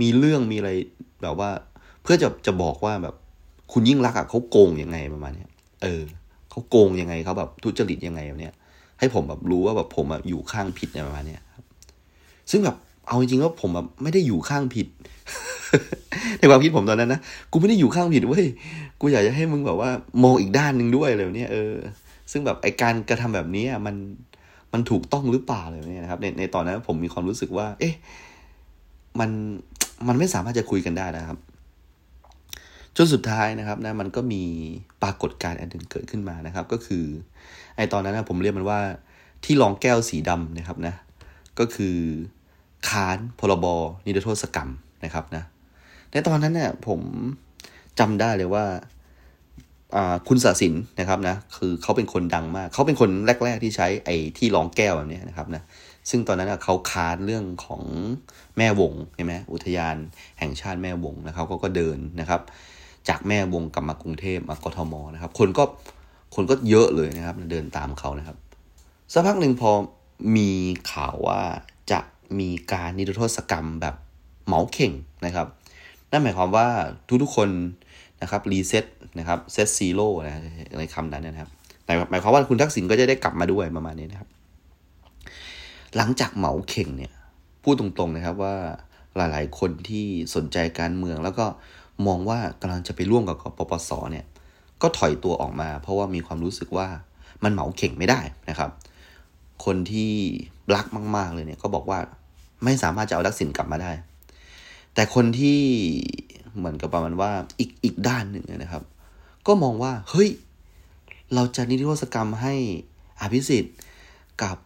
[0.00, 0.70] มีเรื่องมีอะไร
[1.22, 1.50] แบบว่า
[2.02, 3.14] เพื่อจะจะบอกว่าแบบ
[3.72, 5.46] คุณยิ่งรักอะเขาโกงยังไงประมาณนี้
[5.82, 6.02] เออ
[6.50, 8.54] เขาโกงยังไงเขาแบบทุจริตยังไงแบบเนี้ย
[8.98, 11.64] ให้ผมแบบรู้ว่าแบบผมแบบอยู่ข้างผิดในประมาณเนี้ยครับ
[12.50, 12.76] ซึ่งแบบ
[13.08, 14.86] เอาจริงๆว่าผมแบบไม่ได้อยู่ข้างผิด
[16.38, 17.20] ในความคิดผมตอนนั้นนะ
[17.52, 18.44] กูไม่ได้อยู่ข้างผิดเว้ย
[19.00, 19.90] กูอยากจะให้มึงแบบว่า
[20.22, 21.74] มองอีกด้านหนึ่งด้วยเลยเนี่ยเออ
[22.32, 23.96] ซึ่งแบบไอการกระทำแบบนี้มัน
[24.72, 27.94] มันถูกต้องหรือเปล่าเลยเนี่ยนะครับในในตอนนั้นผมมีความรู้สึกว่า เอ๊ะ
[29.20, 29.30] มัน
[30.08, 31.38] มันไม่สามารถจะคุยกันได้นะครับ
[32.96, 34.42] จนสุดท้ายนะครับนะมันก็มี
[35.02, 37.04] ปรากฏการณ์อันหนึ่งเกิดขึ้นมานะครับ ก็คือ
[37.76, 38.80] ไอตอนนั้นนะผมเรียกมันว่า
[39.44, 40.94] ที่รองแก้วสีดำนะครับนะ
[41.58, 41.96] ก็คือ
[42.88, 43.66] ค้านพรบ
[44.04, 44.70] นิรโทษกรรม
[45.04, 45.42] นะครับนะ
[46.10, 47.00] ในตอนนั้นเนี่ยผม
[47.98, 48.64] จำได้เลยว่า
[50.28, 53.10] คุณศาสินนะครับนะคือเขาเป็นคนดังมาก เขาเป็นคน
[53.44, 55.62] แรก ๆ ที่ใช้ไอ้ที่รองแก้วแบบนี้นะครับนะ
[56.10, 57.82] ซึ่งตอนนั้นเขาค้านเรื่องของ
[58.56, 59.96] แม่วงก์ใช่ไหมอุทยาน
[60.38, 62.40] แห่งชาติแม่วงก์นะครับเขาก็เดินนะครับ
[63.10, 65.64] จากแม่วงก์กลับมากรุงเทพมากทมนะครับ คนก็
[66.34, 68.36] คนก็เยอะเลยนะครับ เดินตามเขานะครับ
[69.12, 69.70] สักพักหนึ่งพอ
[70.36, 70.50] มี
[70.92, 71.40] ข่าวว่า
[71.92, 72.00] จะ
[72.38, 73.94] มีการนิรโทษกรรมแบบ
[74.46, 74.92] เหมาเข่ง
[75.26, 75.46] นะครับ
[76.10, 76.66] นั่นหมายความว่า
[77.22, 77.48] ทุกๆคน
[78.22, 78.84] นะครับ reset
[79.18, 80.42] นะครับ set zero นะ
[80.80, 81.50] ในคำนั้นนะครับ
[82.10, 84.28] หมายความว่าคุณทักษิณก็จะได้กลับมาด้วยประมาณนี้นะครับ
[85.96, 87.12] หลังจากเหมาเข่งเนี่ย
[87.62, 88.56] พูดตรงๆนะครับว่า
[89.16, 91.46] หลายๆคนที่สนใจการเมืองแล้วก็
[92.06, 94.26] มองว่ากำลังจะไปร่วมกับกปปสเนี่ย
[94.82, 96.88] ก็ถอยตัวออกมา เพราะว่ามีความรู้สึกว่า
[97.44, 98.20] มันเหมาเข่งไม่ได้
[98.50, 98.70] นะครับ
[99.64, 100.12] คนที่
[100.74, 100.86] รัก
[101.16, 101.98] มาก ๆ เลยเนี่ยก็บอกว่า
[102.64, 103.92] ไม่สามารถจะเอาทักษิณกลับมาได้
[104.94, 105.60] แต่คนที่
[106.56, 108.82] เหมือนกับประมาณว่าอีกอีกด้านหนึ่งนะครับ
[109.46, 110.30] ก็มองว่าเฮ้ย
[111.34, 112.54] เราจะนิรโทษกรรมให้
[113.20, 113.76] อภิสิทธิ์
[114.42, 114.56] กับ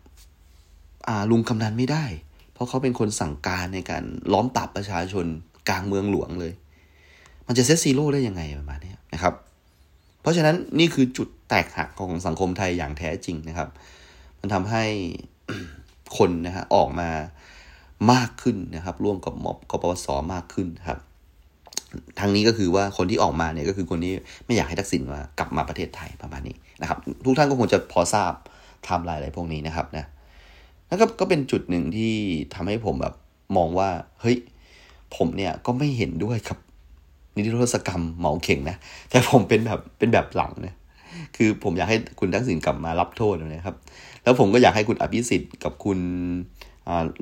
[1.30, 2.04] ลุงกำนันไม่ได้
[2.52, 5.26] เพราะเขาเป็นคนสั่งการในการล้อมปราบประชาชน
[5.68, 6.52] กลางเมืองหลวงเลย
[7.46, 9.34] มันจะเซตซีโร่ได้ยังไงประมาณนี้นะครับ
[10.20, 13.68] เพราะฉะนั้นนี่คือจุดแตกหักของสังคมไทยอย่างแท้จริงนะครับ
[14.40, 14.84] มันทำให้
[16.16, 17.10] คนนะฮะออกมา
[18.12, 20.98] มากขึ้นนะครับ ร่วมกับม็อบกปปสมากขึ้นครับ
[22.18, 24.14] ทางนี้ก็คือว่าคนที่ออกมาเนี่ยก็คือคนที่
[24.44, 28.32] ไม่อยากให้ทักษิณมากลับมาประเทศไทยประมาณนี้นะครับ ทุกท่านก็คงจะพอทราบ
[28.88, 30.04] ทำลายอะไรพวกนี้นะครับนะ
[30.88, 32.14] แล้วก็ก็เป็นจุดหนึ่งที่
[32.54, 33.14] ทำให้ผมแบบ
[33.56, 33.88] มองว่า
[34.20, 34.38] เฮ้ย
[35.16, 36.58] ผมเนี่ยก็ไม่เห็นด้วยครับ
[37.34, 38.76] นิติโทษกรรมเหมาเข่งนะ
[39.10, 40.74] แต่ผมเป็นแบบเป็นแบบหลังนะ
[41.36, 43.76] คือผมอยากให้คุณทักษิณกลับมารับโทษนะครับ
[44.22, 45.98] แล้วผมก็อยากให้คุณอภิสิทธิ์กับคุณ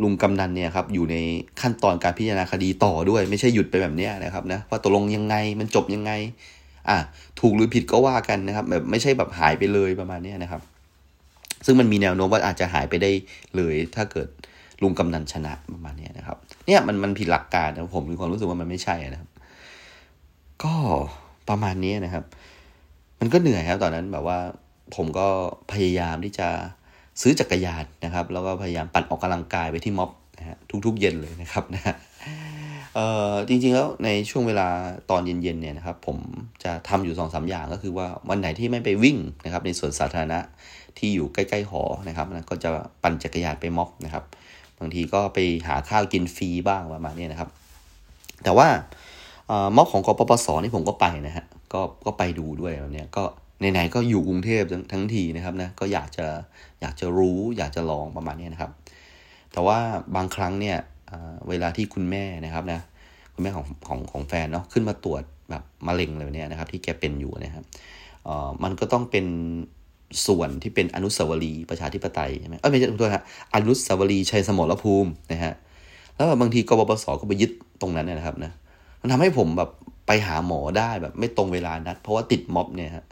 [0.02, 1.16] ลุงกำนันเนี่ยครับอยู่ใน
[1.60, 6.12] ขั้นตอนการพิจารณาคดีต่อด้วย ไม่ใช่หยุดไปแบบนี้นะครับนะว่าตกลงยังไงมันจบยังไง
[6.88, 6.98] อะ
[7.40, 10.62] ถูกหรือผิดก็ว่ากันนะครับ แบบไม่ใช่แบบหายไปเลยประมาณนี้นะครับ
[11.66, 13.10] ซึ่งมันมีแนวโน้มว่าอาจจะหายไปได้
[13.56, 14.28] เลย ถ้าเกิด
[14.82, 16.36] ลุงกำนันชนะประมาณนี้นะครับ
[16.66, 19.31] เนี่ยมันมันผิดหลักการนะผมมีความรู้สึกว่ามันไม่ใช่นะครับ
[20.64, 20.74] ก็
[21.48, 22.24] ประมาณนี้นะครับ
[23.20, 24.38] มันก็เหนื่อยครับตอนนั้นแบบว่า
[24.96, 25.26] ผมก็
[25.72, 26.48] พยายามที่จะ
[27.20, 30.56] ซื้อจักรยานนะครับ แล้วก็พยายามปั่นออกกำลังกายไปที่ม็อบนะฮะ
[30.86, 31.94] ทุกๆ เย็นเลยนะครับนะฮะ
[32.94, 34.68] เอ่อจริงๆแล้วในช่วงเวลา
[35.10, 36.18] ตอนเย็นๆเนี่ยนะครับ ผม
[36.64, 40.38] จะทำอยู่สองสาอย่างก็คือว่าวันไหนที่ไม่ไปวิ่งนะครับ ในสวนสาธารณะ
[40.98, 42.70] ที่อยู่ใกล้ๆหอนะครับนะก็จะ
[43.02, 44.24] ปั่นจักรยานไปม็อบนะครับ
[44.78, 45.38] บางทีก็ไป
[45.68, 47.50] หาข้าวกินฟรีบ้างประมาณนี้นะครับ
[48.44, 48.68] แต่ว่า
[49.76, 53.22] ม็อบของกปปสนี่ผมก็ไปนะฮะก็ก็ไปดูด้วยแบบนี้ก็
[53.72, 54.62] ไหนๆก็อยู่กรุงเทพ
[54.92, 56.26] ทั้งทีนะครับนะก็อยากจะ
[56.80, 58.70] อยากจะรู้ อยากจะลองประมาณนี้นะครับ
[59.52, 59.78] แต่ว่า
[60.16, 60.76] บางครั้งเนี่ย
[61.48, 62.80] เวลาที่คุณแม่นะครับนะ
[63.34, 67.64] คุณแม่ของของของแฟนเนาะขึ้นมาตรวจแบบมะเร็งเลยเนี่ยนะครับ ที่แกเป็นอยู่นะครับ
[68.64, 69.26] มันก็ต้องเป็น
[70.26, 73.24] ส่วนที่เป็นอนุสาวรีย์ประชาธิปไตยใช่ไหมเออไม่ใช่ทุกท่าน
[73.54, 75.54] อนุสาวรีย์ชัยสมรภูมินะฮะ
[76.14, 78.52] แล้วบางทีกบปสก็ไปยึดตรงนั้นนะครับนะ
[79.02, 79.70] มันทำให้ผมแบบ
[80.06, 83.04] ไปหาหมอได้แบบไม่ตรงเวลานัด เพราะว่าติดม็อบเนี่ยฮะ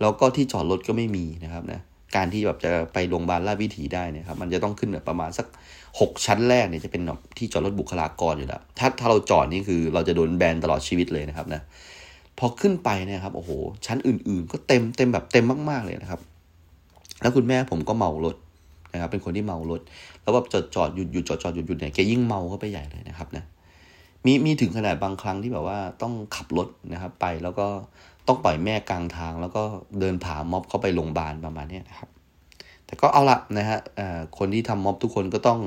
[0.00, 1.80] แล้วก็ที่จอดรถก็ไม่มีนะครับนะ
[2.16, 5.46] การที่แบบจะไปโรงพยาบาลราชวิถีได้นี่ยครับ มันจะต้องขึ้นแบบประมาณสัก
[6.00, 11.60] หกชั้นแรกเนี่ยจะเป็นแบบที่จอดรถบุคลากรอยู่แล้วถ้าถ้าเราจอดนี่คือเราจะโดนแบนตลอดชีวิตเลยนะครับนะ
[12.38, 13.50] พอขึ้นไปเนี่ยครับโอ้โห
[13.86, 16.20] ชั้นอื่น ๆ ก็เต็มเต็มแบบเต็มมากๆเลยนะครับ
[17.20, 18.36] แล้วคุณแม่ผมก็เมารถ
[18.92, 19.80] นะครับ เป็นคนที่เมารถ
[20.22, 23.44] แล้วแบบจอดจอดหยุดหยุดจอดจอดหยุดหยุดเนี่ยแกยิ่งเมาเข้าไปใหญ่เลยนะครับนะ
[24.26, 27.66] มีมีถึงขนาดบางครั้งที่แบบว่าต้องขับรถนะครับ ไปแล้วก็
[28.26, 29.62] ต้องปล่อยแม่กลางทาง แล้วก็
[30.00, 32.08] เดินผ่าม็อบเข้าไปโรงพยาบาลประมาณนี้นะครับ
[32.86, 33.78] แต่ก็เอาละนะฮะ
[34.38, 35.60] คนที่ทำม็อบทุกคนก็ต้อง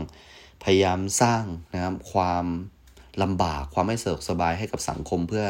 [0.64, 1.44] พยายามสร้าง
[1.74, 2.46] นะครับความ
[3.24, 5.46] ลำบากความไม่สะดวกสบายให้กับสังคมเพื่อ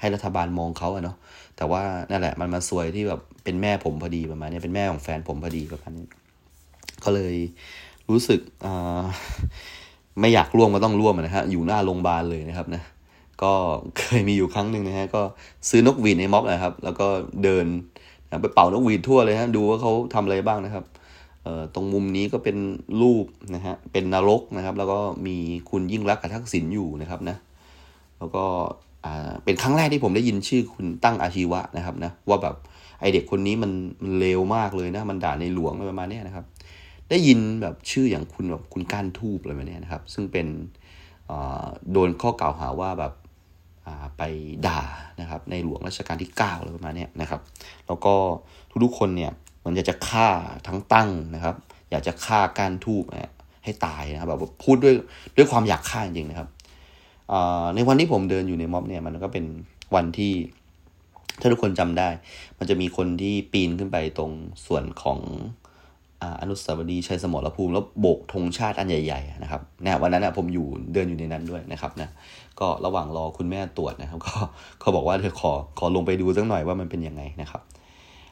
[0.00, 1.16] ให้รัฐบาลมองเขาอะเนาะ
[1.56, 6.06] แต่ว่านั่นแหละมันมาซวยที่แบบเป็นแม่ผมพอดีประมาณนี้เป็นแม่ของแฟนผมพอดีประมาณนี้
[7.04, 7.34] ก็เลย
[8.10, 8.40] รู้สึก
[10.20, 12.82] ไม่อยากร่วมก็ต้องร่วมนะฮะอยู่หน้าโรงพยาบาลเลยนะครับนะ
[13.42, 13.52] ก็
[13.98, 15.22] เคยมีอยู่ครั้งหนึ่งนะฮะก็
[15.68, 17.06] ซื้อนกหวีดในม็อบนะครับ แล้วก็
[17.44, 17.66] เดิน
[18.42, 20.84] ไปเป่านกหวีดทั่วเลยฮะดูว่าเขาทำอะไรบ้างนะครับ
[21.44, 22.56] เอ่อตรงมุมนี้ก็เป็น
[23.00, 25.36] รูปนะฮะเป็นนรกนะครับ แล้วก็มี
[25.70, 27.36] คุณยิ่งรักกับทักษิณอยู่นะครับนะ
[28.18, 28.44] แล้วก็
[29.06, 32.56] อ่าเป็นครั้งแรกที่ผมได้ยินชื่อคุณตั้งอาชีวะนะครับนะว่าแบบ
[33.00, 36.44] ไอเด็กคนนี้มันมันเลวมากเลยนะมันด่าในหลวงประมาณนี้นะครับ
[37.10, 40.46] ได้ยินแบบชื่ออย่างคุณแบบคุณก้านทูบอะไรแบบนี้นะครับ ซึ่งเป็น
[41.92, 43.12] โดนข้อกล่าวหาว่าแบบ
[44.18, 44.22] ไป
[44.66, 44.82] ด่า
[45.20, 47.40] นะครับในหลวงรัชกาลที่9อะไรประมาณนี้นะครับ
[47.86, 48.14] แล้วก็
[48.84, 49.32] ทุกๆคนเนี่ย
[49.64, 50.28] มันอยากจะฆ่า
[50.66, 51.56] ทั้งตั้งนะครับ
[51.90, 53.04] อยากจะฆ่าก้ารทูบ
[53.64, 54.94] ให้ตายนะครับแบบพูดด้วย
[55.36, 56.48] ด้วยความอยากฆ่าจริงๆนะครับ
[57.74, 59.44] ในวันที่ผมเดินอยู่ในม็อบเนี่ยมันก็เป็น
[59.94, 60.32] วันที่
[61.40, 62.08] ถ้าทุกคนจำได้
[62.58, 64.30] มันจะมีคนที่ปีนขึ้นไปตรง
[64.66, 65.18] ส่วนของ
[66.40, 72.08] อนุสาวรีย์ชัยสมรภูมิแล้วโบกธงชาติอันใหญ่ๆนะครับนะวันนั้นนะผมอยู่เดินอยู่ในนั้นด้วยนะครับนะ
[72.60, 74.34] ก็ระหว่างรอคุณแม่ตรวจนะครับ ก็
[74.80, 77.62] เขาบอกว่าเธอขอขอลงไปดูสักหน่อยว่ามันเป็นยังไงนะครับ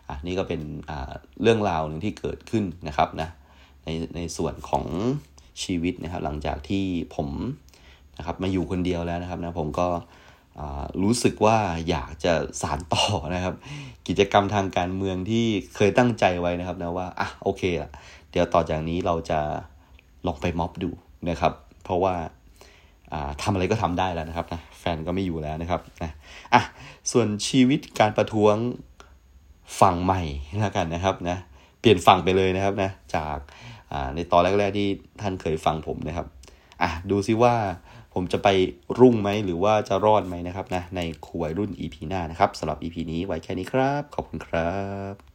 [0.09, 0.61] อะนี่ก็เป็น
[0.91, 1.13] อ่า
[1.43, 3.29] เรื่องราวหนึ่งที่เกิดขึ้นนะครับนะ
[3.85, 4.85] ในในส่วนของ
[5.63, 6.85] ชีวิตนะครับ หลังจากที่
[7.17, 7.29] ผม
[8.19, 9.87] นะครับมาอยู่คนเดียวแล้วนะครับนะผมก็
[11.03, 11.59] รู้สึกว่า
[11.89, 12.33] อยากจะ
[12.63, 13.55] สารต่อนะครับ
[14.09, 15.45] กิจกรรมทางการเมืองที่
[15.75, 17.91] เคยตั้งใจไว้นะครับนะว่าอะโอเคละ
[18.31, 19.41] เดี๋ยวต่อจากนี้เราจะ
[20.27, 20.91] ลองไปม็อบดู
[21.29, 21.53] นะครับ
[21.85, 22.15] เพราะว่า
[23.43, 26.11] ทำอะไรก็ทำได้แล้วนะครับนะแฟนก็ไม่อยู่แล้วนะครับนะ
[26.55, 26.63] อะ
[27.13, 28.55] ส่วนชีวิตการประท้วง
[29.81, 30.23] ฝั่งใหม่
[30.61, 31.37] แล้วกันนะครับนะ
[31.81, 33.39] เปลี่ยนฝั่งไปเลยนะครับนะจาก
[34.15, 34.89] ในตอนแรกๆที่
[35.21, 36.27] ท่านเคยฟังผมนะครับ
[36.83, 37.55] อะดูซิว่า
[38.19, 38.49] ผมจะไป
[38.99, 44.73] รุ่งไหมหรือว่าจะรอดไหมนะครับนะในขวัยรุ่น EP หน้านะครับสำหรับ EP นี้ไว้แค่นี้ครับ ขอบคุณครั
[45.13, 45.28] บ